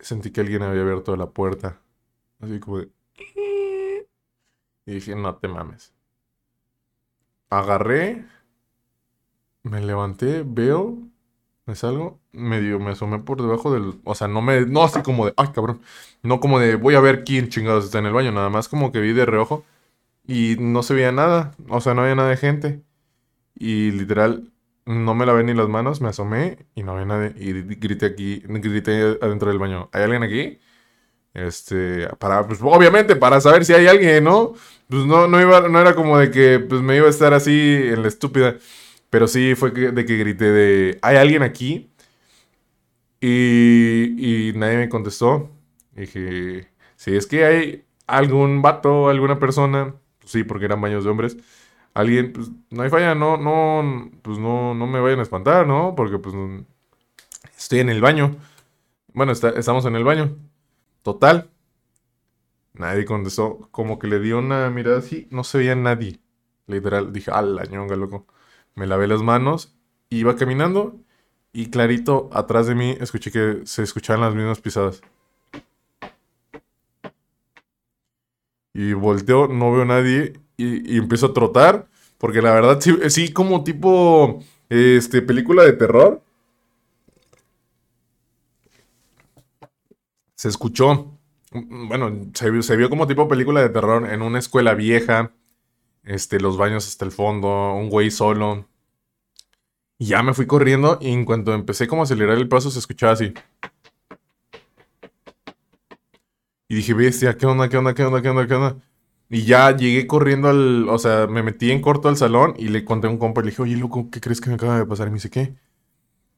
Sentí 0.00 0.32
que 0.32 0.40
alguien 0.40 0.62
había 0.62 0.82
abierto 0.82 1.14
la 1.16 1.30
puerta. 1.30 1.80
Así 2.40 2.58
como 2.58 2.78
de... 2.78 2.90
Y 4.86 4.92
dije, 4.94 5.14
no 5.14 5.36
te 5.36 5.46
mames. 5.46 5.94
Agarré 7.48 8.26
me 9.62 9.80
levanté, 9.80 10.42
veo, 10.46 10.98
me 11.66 11.74
salgo, 11.76 12.20
medio 12.32 12.80
me 12.80 12.90
asomé 12.92 13.20
por 13.20 13.40
debajo 13.40 13.72
del. 13.72 13.94
O 14.04 14.14
sea, 14.14 14.28
no 14.28 14.42
me. 14.42 14.66
No 14.66 14.82
así 14.82 15.02
como 15.02 15.26
de. 15.26 15.34
Ay, 15.36 15.48
cabrón. 15.54 15.80
No 16.22 16.40
como 16.40 16.58
de 16.58 16.76
voy 16.76 16.94
a 16.94 17.00
ver 17.00 17.24
quién 17.24 17.48
chingados 17.48 17.84
está 17.86 17.98
en 18.00 18.06
el 18.06 18.12
baño. 18.12 18.32
Nada 18.32 18.50
más 18.50 18.68
como 18.68 18.92
que 18.92 19.00
vi 19.00 19.12
de 19.12 19.26
reojo. 19.26 19.64
Y 20.26 20.56
no 20.60 20.82
se 20.82 20.94
veía 20.94 21.12
nada. 21.12 21.54
O 21.68 21.80
sea, 21.80 21.94
no 21.94 22.02
había 22.02 22.14
nada 22.16 22.30
de 22.30 22.36
gente. 22.36 22.82
Y 23.54 23.92
literal, 23.92 24.50
no 24.86 25.14
me 25.14 25.26
lavé 25.26 25.44
ni 25.44 25.54
las 25.54 25.68
manos. 25.68 26.00
Me 26.00 26.08
asomé 26.08 26.66
y 26.74 26.82
no 26.82 26.92
había 26.92 27.06
nadie. 27.06 27.34
Y 27.36 27.52
grité 27.76 28.06
aquí. 28.06 28.42
Grité 28.46 29.18
adentro 29.22 29.50
del 29.50 29.58
baño. 29.58 29.90
¿Hay 29.92 30.02
alguien 30.04 30.22
aquí? 30.24 30.60
Este. 31.34 32.08
Para. 32.18 32.46
Pues 32.46 32.60
obviamente, 32.62 33.16
para 33.16 33.40
saber 33.40 33.64
si 33.64 33.74
hay 33.74 33.86
alguien, 33.88 34.24
¿no? 34.24 34.54
Pues 34.88 35.06
no, 35.06 35.28
no 35.28 35.40
iba. 35.40 35.68
No 35.68 35.80
era 35.80 35.94
como 35.94 36.18
de 36.18 36.30
que 36.30 36.60
pues 36.60 36.82
me 36.82 36.96
iba 36.96 37.06
a 37.06 37.10
estar 37.10 37.34
así 37.34 37.52
en 37.52 38.02
la 38.02 38.08
estúpida. 38.08 38.56
Pero 39.10 39.28
sí 39.28 39.54
fue 39.56 39.72
de 39.72 40.04
que 40.06 40.16
grité 40.16 40.44
de, 40.46 40.98
¿hay 41.02 41.16
alguien 41.16 41.42
aquí? 41.42 41.90
Y, 43.20 44.52
nadie 44.56 44.78
me 44.78 44.88
contestó. 44.88 45.50
dije, 45.94 46.68
si 46.96 47.16
es 47.16 47.26
que 47.26 47.44
hay 47.44 47.84
algún 48.06 48.62
vato, 48.62 49.08
alguna 49.08 49.38
persona, 49.38 49.94
pues 50.20 50.32
sí, 50.32 50.44
porque 50.44 50.66
eran 50.66 50.80
baños 50.80 51.04
de 51.04 51.10
hombres, 51.10 51.36
alguien, 51.94 52.32
pues 52.32 52.50
no 52.70 52.82
hay 52.82 52.90
falla, 52.90 53.14
no, 53.14 53.36
no, 53.36 54.10
pues 54.22 54.38
no, 54.38 54.74
no 54.74 54.86
me 54.86 55.00
vayan 55.00 55.20
a 55.20 55.22
espantar, 55.22 55.66
¿no? 55.66 55.94
Porque 55.96 56.18
pues 56.18 56.34
estoy 57.58 57.80
en 57.80 57.90
el 57.90 58.00
baño. 58.00 58.36
Bueno, 59.14 59.32
estamos 59.32 59.84
en 59.86 59.96
el 59.96 60.04
baño. 60.04 60.36
Total. 61.02 61.50
Nadie 62.74 63.04
contestó. 63.04 63.68
Como 63.70 63.98
que 63.98 64.06
le 64.08 64.20
dio 64.20 64.38
una 64.38 64.70
mirada 64.70 64.98
así, 64.98 65.28
no 65.30 65.44
se 65.44 65.58
veía 65.58 65.74
nadie. 65.74 66.20
Literal, 66.66 67.12
dije, 67.12 67.30
¡ah, 67.34 67.42
la 67.42 67.64
ñonga, 67.64 67.96
loco! 67.96 68.26
Me 68.74 68.86
lavé 68.86 69.06
las 69.06 69.22
manos, 69.22 69.76
iba 70.10 70.36
caminando 70.36 70.98
y 71.52 71.70
clarito 71.70 72.30
atrás 72.32 72.66
de 72.66 72.74
mí 72.74 72.96
escuché 73.00 73.30
que 73.30 73.62
se 73.64 73.82
escuchaban 73.82 74.20
las 74.20 74.34
mismas 74.34 74.60
pisadas. 74.60 75.02
Y 78.72 78.92
volteo, 78.92 79.48
no 79.48 79.72
veo 79.72 79.82
a 79.82 79.84
nadie 79.86 80.34
y, 80.56 80.96
empiezo 80.96 81.26
a 81.26 81.34
trotar, 81.34 81.88
porque 82.18 82.40
la 82.42 82.52
verdad 82.52 82.80
sí, 82.80 83.32
como 83.32 83.64
tipo 83.64 84.40
este, 84.68 85.22
película 85.22 85.64
de 85.64 85.72
terror. 85.72 86.22
Se 90.34 90.48
escuchó, 90.48 91.18
bueno, 91.52 92.30
se, 92.34 92.62
se 92.62 92.76
vio 92.76 92.88
como 92.88 93.06
tipo 93.06 93.28
película 93.28 93.60
de 93.60 93.68
terror 93.68 94.08
en 94.10 94.22
una 94.22 94.38
escuela 94.38 94.74
vieja 94.74 95.32
este, 96.04 96.40
los 96.40 96.56
baños 96.56 96.86
hasta 96.88 97.04
el 97.04 97.12
fondo, 97.12 97.74
un 97.74 97.90
güey 97.90 98.10
solo. 98.10 98.66
Y 99.98 100.06
ya 100.06 100.22
me 100.22 100.34
fui 100.34 100.46
corriendo 100.46 100.98
y 101.00 101.12
en 101.12 101.24
cuanto 101.24 101.52
empecé 101.54 101.86
como 101.86 102.02
a 102.02 102.04
acelerar 102.04 102.38
el 102.38 102.48
paso 102.48 102.70
se 102.70 102.78
escuchaba 102.78 103.12
así. 103.12 103.34
Y 106.68 106.76
dije, 106.76 106.94
bestia, 106.94 107.36
¿qué 107.36 107.46
onda, 107.46 107.68
qué 107.68 107.76
onda, 107.76 107.94
qué 107.94 108.04
onda, 108.04 108.22
qué 108.22 108.28
onda, 108.30 108.46
qué 108.46 108.54
onda? 108.54 108.76
Y 109.28 109.44
ya 109.44 109.76
llegué 109.76 110.06
corriendo 110.06 110.48
al, 110.48 110.88
o 110.88 110.98
sea, 110.98 111.26
me 111.26 111.42
metí 111.42 111.70
en 111.70 111.80
corto 111.82 112.08
al 112.08 112.16
salón 112.16 112.54
y 112.58 112.68
le 112.68 112.84
conté 112.84 113.06
a 113.08 113.10
un 113.10 113.18
compa 113.18 113.40
y 113.40 113.44
le 113.44 113.50
dije, 113.50 113.62
oye, 113.62 113.76
loco, 113.76 114.08
¿qué 114.10 114.20
crees 114.20 114.40
que 114.40 114.50
me 114.50 114.56
acaba 114.56 114.78
de 114.78 114.86
pasar? 114.86 115.08
Y 115.08 115.10
me 115.10 115.16
dice, 115.16 115.30
¿qué? 115.30 115.56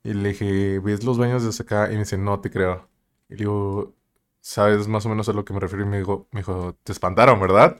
Y 0.04 0.14
le 0.14 0.30
dije, 0.30 0.78
¿ves 0.80 1.04
los 1.04 1.18
baños 1.18 1.44
desde 1.44 1.64
acá? 1.64 1.88
Y 1.90 1.94
me 1.94 2.00
dice, 2.00 2.18
no 2.18 2.40
te 2.40 2.50
creo. 2.50 2.88
Y 3.28 3.34
le 3.34 3.38
digo, 3.40 3.94
¿sabes 4.40 4.88
más 4.88 5.06
o 5.06 5.08
menos 5.10 5.28
a 5.28 5.32
lo 5.32 5.44
que 5.44 5.54
me 5.54 5.60
refiero? 5.60 5.84
Y 5.84 5.88
me 5.88 5.98
dijo, 5.98 6.28
me 6.32 6.40
dijo, 6.40 6.76
te 6.84 6.92
espantaron, 6.92 7.40
¿verdad? 7.40 7.78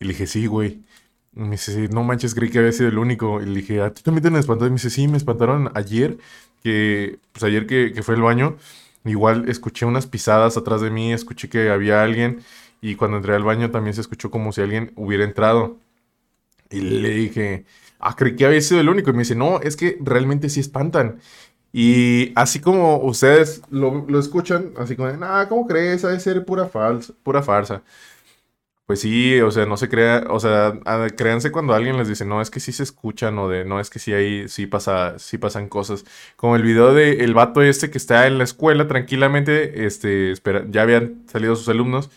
Y 0.00 0.04
le 0.06 0.12
dije, 0.12 0.26
sí, 0.26 0.46
güey. 0.46 0.84
Me 1.32 1.50
dice, 1.50 1.88
no 1.88 2.02
manches, 2.02 2.34
creí 2.34 2.50
que 2.50 2.58
había 2.58 2.72
sido 2.72 2.88
el 2.88 2.98
único. 2.98 3.40
Y 3.40 3.46
le 3.46 3.60
dije, 3.60 3.80
¿a 3.80 3.92
ti 3.92 4.02
también 4.02 4.22
te 4.22 4.28
han 4.28 4.36
espantado? 4.36 4.66
Y 4.66 4.70
me 4.70 4.76
dice, 4.76 4.90
sí, 4.90 5.08
me 5.08 5.16
espantaron 5.16 5.70
ayer, 5.74 6.18
que, 6.62 7.18
pues 7.32 7.44
ayer 7.44 7.66
que, 7.66 8.02
fue 8.02 8.14
el 8.16 8.22
baño, 8.22 8.56
igual 9.04 9.48
escuché 9.48 9.86
unas 9.86 10.06
pisadas 10.06 10.56
atrás 10.56 10.80
de 10.80 10.90
mí, 10.90 11.12
escuché 11.12 11.48
que 11.48 11.70
había 11.70 12.02
alguien, 12.02 12.40
y 12.80 12.96
cuando 12.96 13.18
entré 13.18 13.34
al 13.34 13.44
baño 13.44 13.70
también 13.70 13.94
se 13.94 14.00
escuchó 14.00 14.30
como 14.30 14.52
si 14.52 14.60
alguien 14.62 14.92
hubiera 14.96 15.24
entrado. 15.24 15.76
Y 16.70 16.80
le 16.80 17.10
dije, 17.10 17.64
ah, 17.98 18.14
creí 18.16 18.36
que 18.36 18.46
había 18.46 18.60
sido 18.60 18.80
el 18.80 18.88
único. 18.88 19.10
Y 19.10 19.12
me 19.14 19.20
dice, 19.20 19.34
no, 19.34 19.60
es 19.60 19.76
que 19.76 19.98
realmente 20.00 20.48
sí 20.48 20.60
espantan. 20.60 21.20
Y 21.72 22.32
así 22.34 22.60
como 22.60 22.98
ustedes 22.98 23.62
lo, 23.70 24.06
lo 24.08 24.18
escuchan, 24.18 24.72
así 24.78 24.96
como, 24.96 25.08
ah, 25.22 25.46
¿cómo 25.48 25.66
crees? 25.66 26.04
Ha 26.04 26.08
de 26.08 26.20
ser 26.20 26.44
pura, 26.44 26.66
falsa, 26.68 27.12
pura 27.22 27.42
farsa. 27.42 27.82
Pues 28.88 29.00
sí, 29.02 29.38
o 29.42 29.50
sea, 29.50 29.66
no 29.66 29.76
se 29.76 29.90
crea, 29.90 30.24
o 30.30 30.40
sea, 30.40 30.80
créanse 31.14 31.52
cuando 31.52 31.74
alguien 31.74 31.98
les 31.98 32.08
dice, 32.08 32.24
no, 32.24 32.40
es 32.40 32.48
que 32.50 32.58
sí 32.58 32.72
se 32.72 32.82
escuchan 32.82 33.38
o 33.38 33.46
de, 33.46 33.66
no, 33.66 33.80
es 33.80 33.90
que 33.90 33.98
sí 33.98 34.14
hay, 34.14 34.48
sí 34.48 34.66
pasa, 34.66 35.18
sí 35.18 35.36
pasan 35.36 35.68
cosas. 35.68 36.06
Como 36.36 36.56
el 36.56 36.62
video 36.62 36.94
de 36.94 37.22
el 37.22 37.34
vato 37.34 37.60
este 37.60 37.90
que 37.90 37.98
está 37.98 38.26
en 38.26 38.38
la 38.38 38.44
escuela 38.44 38.88
tranquilamente, 38.88 39.84
este, 39.86 40.32
espera, 40.32 40.64
ya 40.70 40.82
habían 40.82 41.28
salido 41.28 41.54
sus 41.54 41.68
alumnos 41.68 42.08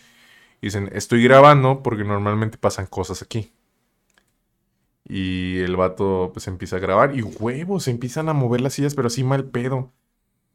y 0.62 0.68
dicen, 0.68 0.90
estoy 0.94 1.22
grabando 1.24 1.82
porque 1.82 2.04
normalmente 2.04 2.58
pasan 2.58 2.86
cosas 2.86 3.22
aquí. 3.22 3.52
Y 5.08 5.58
el 5.60 5.76
vato 5.76 6.30
pues 6.32 6.46
empieza 6.48 6.76
a 6.76 6.78
grabar 6.80 7.16
y 7.16 7.22
huevos, 7.22 7.88
empiezan 7.88 8.28
a 8.28 8.32
mover 8.32 8.60
las 8.60 8.74
sillas, 8.74 8.94
pero 8.94 9.08
así 9.08 9.24
mal 9.24 9.44
pedo. 9.44 9.92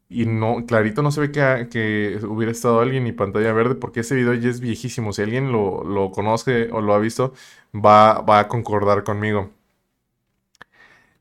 Y 0.09 0.25
no, 0.25 0.65
clarito 0.65 1.01
no 1.01 1.11
se 1.11 1.21
ve 1.21 1.31
que, 1.31 1.67
que 1.69 2.19
hubiera 2.25 2.51
estado 2.51 2.79
alguien 2.79 3.07
y 3.07 3.11
pantalla 3.11 3.51
verde 3.53 3.75
porque 3.75 4.01
ese 4.01 4.15
video 4.15 4.33
ya 4.35 4.49
es 4.49 4.59
viejísimo. 4.61 5.11
Si 5.13 5.21
alguien 5.21 5.51
lo, 5.51 5.83
lo 5.83 6.11
conoce 6.11 6.69
o 6.71 6.81
lo 6.81 6.93
ha 6.93 6.99
visto, 6.99 7.33
va, 7.73 8.21
va 8.21 8.39
a 8.39 8.47
concordar 8.47 9.03
conmigo. 9.03 9.51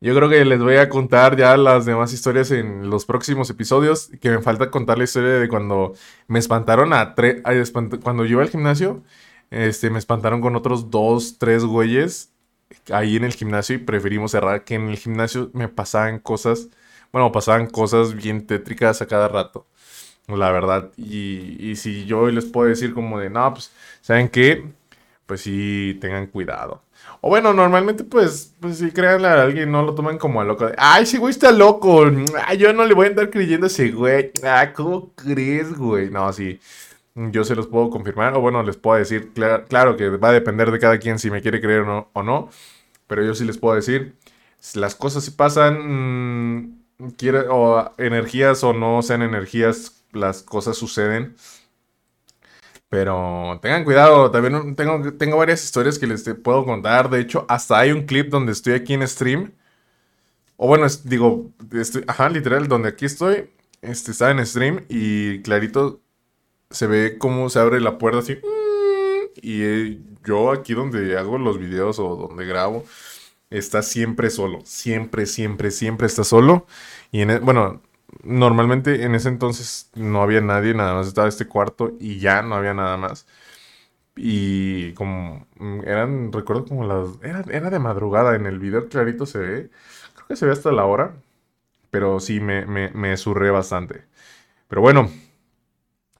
Yo 0.01 0.14
creo 0.14 0.29
que 0.29 0.44
les 0.44 0.61
voy 0.61 0.77
a 0.77 0.88
contar 0.88 1.37
ya 1.37 1.57
las 1.57 1.87
demás 1.87 2.12
historias 2.12 2.51
en 2.51 2.90
los 2.90 3.07
próximos 3.07 3.49
episodios. 3.51 4.11
Que 4.20 4.31
me 4.31 4.42
falta 4.42 4.70
contar 4.70 4.99
la 4.99 5.05
historia 5.05 5.31
de 5.31 5.49
cuando 5.49 5.94
me 6.29 6.38
espantaron 6.38 6.92
a 6.92 7.14
tres. 7.14 7.42
Cuando 8.03 8.25
yo 8.25 8.33
iba 8.33 8.42
al 8.42 8.51
gimnasio, 8.51 9.03
este, 9.51 9.90
me 9.90 9.99
espantaron 9.99 10.40
con 10.40 10.55
otros 10.57 10.90
dos, 10.90 11.38
tres 11.38 11.64
güeyes 11.64 12.33
ahí 12.92 13.16
en 13.16 13.25
el 13.25 13.33
gimnasio 13.35 13.77
y 13.77 13.79
preferimos 13.79 14.33
cerrar 14.33 14.64
que 14.64 14.75
en 14.75 14.88
el 14.88 14.96
gimnasio 14.99 15.51
me 15.55 15.68
pasaban 15.68 16.18
cosas, 16.18 16.68
bueno, 17.17 17.33
pasaban 17.33 17.67
cosas 17.69 18.15
bien 18.15 18.47
tétricas 18.47 19.01
a 19.01 19.07
cada 19.07 19.27
rato, 19.27 19.67
la 20.29 20.51
verdad. 20.51 20.91
Y, 20.99 21.57
y 21.71 21.77
si 21.77 22.05
yo 22.05 22.29
les 22.29 22.45
puedo 22.45 22.69
decir 22.69 22.93
como 22.93 23.19
de, 23.19 23.31
no, 23.31 23.55
pues, 23.55 23.73
¿saben 24.03 24.29
qué? 24.29 24.67
Pues 25.25 25.41
sí, 25.41 25.97
tengan 25.99 26.27
cuidado. 26.27 26.83
O 27.23 27.31
bueno, 27.31 27.55
normalmente 27.55 28.05
pues, 28.05 28.55
pues 28.61 28.77
si 28.77 28.91
crean 28.91 29.25
a 29.25 29.41
alguien, 29.41 29.73
no 29.73 29.83
lo 29.83 29.95
toman 29.95 30.19
como 30.19 30.43
a 30.43 30.45
loco. 30.45 30.69
Ay, 30.77 31.05
ese 31.05 31.17
güey 31.17 31.31
está 31.31 31.53
loco. 31.53 32.05
Ay, 32.45 32.59
yo 32.59 32.75
no 32.75 32.85
le 32.85 32.93
voy 32.93 33.07
a 33.07 33.09
andar 33.09 33.31
creyendo 33.31 33.65
a 33.65 33.69
ese 33.69 33.91
güey. 33.93 34.33
Ah, 34.45 34.75
¿cómo 34.75 35.15
crees, 35.15 35.75
güey? 35.75 36.11
No, 36.11 36.31
sí. 36.35 36.61
Yo 37.15 37.45
se 37.45 37.55
los 37.55 37.67
puedo 37.67 37.89
confirmar. 37.89 38.35
O 38.37 38.43
bueno, 38.43 38.63
les 38.63 38.77
puedo 38.77 38.99
decir, 38.99 39.33
claro, 39.69 39.97
que 39.97 40.11
va 40.11 40.29
a 40.29 40.33
depender 40.33 40.71
de 40.71 40.79
cada 40.79 40.99
quien 40.99 41.19
si 41.19 41.31
me 41.31 41.41
quiere 41.41 41.63
creer 41.63 41.81
o 41.81 42.23
no. 42.23 42.51
Pero 43.07 43.25
yo 43.25 43.35
sí 43.35 43.47
les 43.47 43.57
puedo 43.57 43.75
decir, 43.75 44.17
las 44.75 44.95
cosas 44.95 45.25
si 45.25 45.31
pasan, 45.31 46.76
mm, 46.99 47.09
o 47.51 47.91
energías 47.99 48.65
o 48.65 48.73
no 48.73 49.03
sean 49.03 49.23
energías, 49.23 50.05
las 50.13 50.43
cosas 50.43 50.77
suceden. 50.77 51.37
Pero 52.89 53.59
tengan 53.63 53.85
cuidado, 53.85 54.31
también 54.31 54.77
tengo, 54.77 55.13
tengo 55.19 55.37
varias 55.37 55.65
historias 55.65 55.99
que 55.99 56.07
les 56.07 56.23
puedo 56.43 56.65
contar. 56.65 57.11
De 57.11 57.21
hecho, 57.21 57.45
hasta 57.49 57.79
hay 57.79 57.93
un 57.93 58.07
clip 58.07 58.29
donde 58.31 58.53
estoy 58.53 58.75
aquí 58.75 58.95
en 58.95 59.07
stream. 59.09 59.53
O 60.57 60.69
bueno, 60.69 60.87
digo, 61.05 61.51
ajá, 62.07 62.29
literal, 62.31 62.69
donde 62.69 62.89
aquí 62.89 63.05
estoy, 63.05 63.51
este, 63.83 64.13
está 64.13 64.31
en 64.31 64.45
stream 64.47 64.85
y 64.89 65.43
clarito 65.43 66.01
se 66.71 66.87
ve 66.87 67.19
cómo 67.19 67.51
se 67.51 67.59
abre 67.59 67.81
la 67.81 67.99
puerta 67.99 68.21
así. 68.21 68.39
Y 69.43 69.99
yo 70.25 70.51
aquí 70.53 70.75
donde 70.75 71.19
hago 71.19 71.39
los 71.39 71.59
videos 71.59 71.99
o 71.99 72.17
donde 72.17 72.47
grabo, 72.47 72.85
está 73.51 73.83
siempre 73.83 74.31
solo. 74.31 74.61
Siempre, 74.65 75.27
siempre, 75.27 75.71
siempre 75.71 76.07
está 76.07 76.25
solo. 76.25 76.67
Y 77.13 77.23
en, 77.23 77.31
e, 77.31 77.39
bueno, 77.41 77.83
normalmente 78.23 79.05
en 79.05 79.15
ese 79.15 79.29
entonces 79.29 79.91
no 79.95 80.23
había 80.23 80.41
nadie, 80.41 80.75
nada 80.75 80.95
más 80.95 81.07
estaba 81.09 81.29
este 81.29 81.47
cuarto 81.49 81.93
y 82.01 82.19
ya 82.19 82.43
no 82.43 82.55
había 82.57 82.75
nada 82.75 82.97
más. 82.97 83.27
Y 84.17 84.93
como 84.95 85.47
mm, 85.59 85.81
eran, 85.87 86.33
recuerdo 86.33 86.65
como 86.67 86.85
las... 86.87 87.09
Era, 87.23 87.45
era 87.51 87.71
de 87.71 87.79
madrugada, 87.79 88.37
en 88.37 88.47
el 88.47 88.59
video 88.59 88.89
clarito 88.89 89.27
se 89.27 89.39
ve. 89.39 89.71
Creo 90.15 90.27
que 90.29 90.37
se 90.37 90.47
ve 90.47 90.53
hasta 90.53 90.73
la 90.73 90.85
hora. 90.87 91.17
Pero 91.91 92.21
sí, 92.21 92.41
me, 92.41 92.67
me, 92.67 92.91
me 92.93 93.17
surré 93.17 93.51
bastante. 93.51 94.05
Pero 94.69 94.83
bueno, 94.83 95.11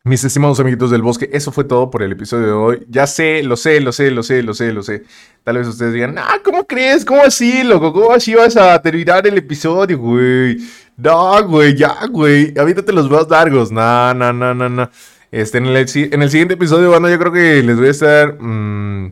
mis 0.07 0.23
estimados 0.23 0.61
amiguitos 0.61 0.93
del 0.93 1.03
bosque, 1.03 1.29
eso 1.33 1.51
fue 1.51 1.65
todo 1.65 1.91
por 1.91 2.01
el 2.01 2.13
episodio 2.13 2.47
de 2.47 2.53
hoy. 2.53 2.87
Ya 2.89 3.09
sé, 3.09 3.43
lo 3.43 3.57
sé, 3.57 3.81
lo 3.81 3.91
sé, 3.91 4.13
lo 4.13 4.23
sé, 4.23 4.41
lo 4.43 4.55
sé, 4.55 4.73
lo 4.73 4.83
sé. 4.85 5.03
Tal 5.43 5.59
vez 5.59 5.67
ustedes 5.67 5.93
digan, 5.93 6.17
ah, 6.17 6.39
¿cómo 6.45 6.65
crees? 6.65 7.05
¿Cómo 7.05 7.23
así, 7.23 7.65
loco? 7.65 7.93
¿Cómo 7.93 8.13
así 8.13 8.33
vas 8.35 8.57
a 8.57 8.81
terminar 8.81 9.27
el 9.27 9.37
episodio, 9.37 9.99
güey? 9.99 10.59
No, 10.97 11.47
güey, 11.49 11.75
ya, 11.75 11.97
güey. 12.09 12.57
Avítate 12.57 12.93
los 12.93 13.11
más 13.11 13.29
largos. 13.29 13.73
No, 13.73 14.15
no, 14.15 14.33
no, 14.33 14.55
no, 14.55 14.69
no. 14.69 14.89
Este, 15.33 15.59
en 15.59 15.67
el, 15.67 15.77
en 15.77 16.23
el 16.23 16.31
siguiente 16.31 16.55
episodio, 16.55 16.91
bueno, 16.91 17.11
yo 17.11 17.19
creo 17.19 17.33
que 17.33 17.63
les 17.65 17.77
voy 17.77 17.89
a 17.89 17.91
estar... 17.91 18.37
Mmm, 18.41 19.11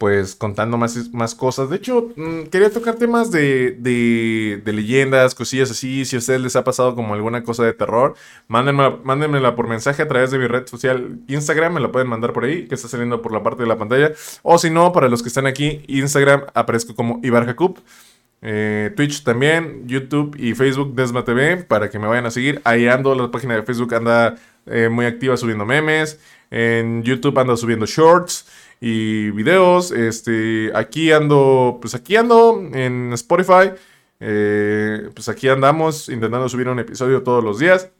pues 0.00 0.34
contando 0.34 0.78
más, 0.78 1.12
más 1.12 1.34
cosas. 1.34 1.68
De 1.68 1.76
hecho, 1.76 2.08
mm, 2.16 2.44
quería 2.44 2.70
tocar 2.70 2.94
temas 2.94 3.30
de, 3.30 3.76
de, 3.78 4.72
leyendas, 4.72 5.34
cosillas 5.34 5.70
así. 5.70 6.06
Si 6.06 6.16
a 6.16 6.20
ustedes 6.20 6.40
les 6.40 6.56
ha 6.56 6.64
pasado 6.64 6.94
como 6.94 7.12
alguna 7.12 7.44
cosa 7.44 7.64
de 7.64 7.74
terror, 7.74 8.14
mándenmela, 8.48 9.54
por 9.54 9.68
mensaje 9.68 10.00
a 10.00 10.08
través 10.08 10.30
de 10.30 10.38
mi 10.38 10.46
red 10.46 10.66
social 10.66 11.18
Instagram. 11.28 11.74
Me 11.74 11.80
la 11.80 11.92
pueden 11.92 12.08
mandar 12.08 12.32
por 12.32 12.44
ahí, 12.44 12.66
que 12.66 12.76
está 12.76 12.88
saliendo 12.88 13.20
por 13.20 13.30
la 13.34 13.42
parte 13.42 13.62
de 13.62 13.68
la 13.68 13.76
pantalla. 13.76 14.12
O 14.42 14.56
si 14.56 14.70
no, 14.70 14.90
para 14.94 15.06
los 15.10 15.22
que 15.22 15.28
están 15.28 15.46
aquí, 15.46 15.82
Instagram 15.86 16.44
aparezco 16.54 16.94
como 16.94 17.20
Ibar 17.22 17.54
eh, 18.40 18.92
Twitch 18.96 19.22
también, 19.22 19.86
YouTube 19.86 20.34
y 20.38 20.54
Facebook 20.54 20.94
Desma 20.94 21.26
TV 21.26 21.58
para 21.58 21.90
que 21.90 21.98
me 21.98 22.06
vayan 22.06 22.24
a 22.24 22.30
seguir. 22.30 22.62
Ahí 22.64 22.88
ando, 22.88 23.14
la 23.14 23.30
página 23.30 23.54
de 23.54 23.64
Facebook 23.64 23.94
anda 23.94 24.36
eh, 24.64 24.88
muy 24.88 25.04
activa 25.04 25.36
subiendo 25.36 25.66
memes. 25.66 26.18
En 26.50 27.02
YouTube 27.02 27.38
ando 27.38 27.54
subiendo 27.54 27.84
shorts 27.84 28.46
y 28.80 29.30
videos. 29.30 29.92
Este, 29.92 30.72
aquí 30.74 31.12
ando, 31.12 31.78
pues 31.80 31.94
aquí 31.94 32.16
ando 32.16 32.60
en 32.72 33.12
Spotify. 33.12 33.72
Eh, 34.20 35.10
pues 35.14 35.28
aquí 35.28 35.48
andamos 35.48 36.08
intentando 36.08 36.48
subir 36.48 36.68
un 36.68 36.78
episodio 36.78 37.22
todos 37.22 37.44
los 37.44 37.58
días. 37.58 37.90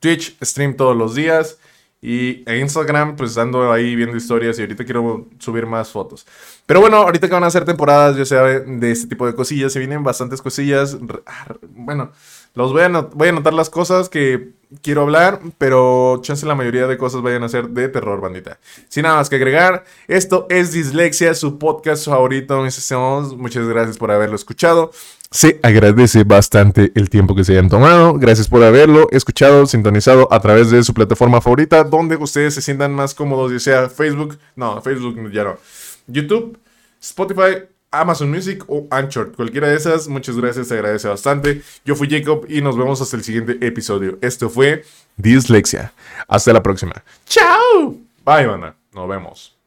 Twitch, 0.00 0.36
stream 0.42 0.76
todos 0.76 0.96
los 0.96 1.14
días. 1.14 1.58
Y 2.00 2.48
en 2.48 2.60
Instagram, 2.60 3.16
pues 3.16 3.36
ando 3.38 3.72
ahí 3.72 3.96
viendo 3.96 4.16
historias 4.16 4.56
y 4.58 4.62
ahorita 4.62 4.84
quiero 4.84 5.26
subir 5.38 5.66
más 5.66 5.90
fotos. 5.90 6.26
Pero 6.64 6.80
bueno, 6.80 6.98
ahorita 6.98 7.26
que 7.26 7.34
van 7.34 7.42
a 7.42 7.50
ser 7.50 7.64
temporadas, 7.64 8.16
yo 8.16 8.24
sé, 8.24 8.36
de 8.36 8.90
este 8.92 9.08
tipo 9.08 9.26
de 9.26 9.34
cosillas, 9.34 9.72
se 9.72 9.80
vienen 9.80 10.04
bastantes 10.04 10.40
cosillas. 10.40 10.96
Bueno, 11.70 12.12
los 12.58 12.72
voy 12.72 12.82
a, 12.82 12.88
voy 12.88 13.28
a 13.28 13.30
anotar 13.30 13.54
las 13.54 13.70
cosas 13.70 14.08
que 14.08 14.50
quiero 14.82 15.02
hablar, 15.02 15.40
pero 15.58 16.18
chance 16.22 16.44
la 16.44 16.56
mayoría 16.56 16.88
de 16.88 16.98
cosas 16.98 17.22
vayan 17.22 17.44
a 17.44 17.48
ser 17.48 17.68
de 17.68 17.88
terror, 17.88 18.20
bandita. 18.20 18.58
Sin 18.88 19.04
nada 19.04 19.14
más 19.14 19.30
que 19.30 19.36
agregar, 19.36 19.84
esto 20.08 20.46
es 20.50 20.72
Dislexia, 20.72 21.34
su 21.34 21.56
podcast 21.56 22.06
favorito. 22.06 22.60
Muchas 23.36 23.68
gracias 23.68 23.96
por 23.96 24.10
haberlo 24.10 24.34
escuchado. 24.34 24.90
Se 25.30 25.60
agradece 25.62 26.24
bastante 26.24 26.90
el 26.96 27.10
tiempo 27.10 27.36
que 27.36 27.44
se 27.44 27.52
hayan 27.52 27.68
tomado. 27.68 28.14
Gracias 28.14 28.48
por 28.48 28.64
haberlo 28.64 29.06
escuchado, 29.12 29.64
sintonizado 29.66 30.26
a 30.32 30.40
través 30.40 30.72
de 30.72 30.82
su 30.82 30.92
plataforma 30.92 31.40
favorita, 31.40 31.84
donde 31.84 32.16
ustedes 32.16 32.54
se 32.54 32.60
sientan 32.60 32.92
más 32.92 33.14
cómodos, 33.14 33.52
ya 33.52 33.60
sea 33.60 33.88
Facebook, 33.88 34.36
no, 34.56 34.82
Facebook 34.82 35.30
ya 35.30 35.44
no, 35.44 35.58
YouTube, 36.08 36.58
Spotify, 37.00 37.68
Amazon 37.90 38.30
Music 38.30 38.64
o 38.68 38.86
Anchor. 38.90 39.32
Cualquiera 39.32 39.68
de 39.68 39.76
esas, 39.76 40.08
muchas 40.08 40.36
gracias, 40.36 40.68
te 40.68 40.74
agradece 40.74 41.08
bastante. 41.08 41.62
Yo 41.84 41.94
fui 41.94 42.08
Jacob 42.08 42.46
y 42.48 42.60
nos 42.60 42.76
vemos 42.76 43.00
hasta 43.00 43.16
el 43.16 43.24
siguiente 43.24 43.58
episodio. 43.66 44.18
Esto 44.20 44.50
fue 44.50 44.84
Dislexia. 45.16 45.92
Hasta 46.26 46.52
la 46.52 46.62
próxima. 46.62 47.02
¡Chao! 47.26 47.96
Bye, 48.24 48.46
banda. 48.46 48.76
Nos 48.92 49.08
vemos. 49.08 49.57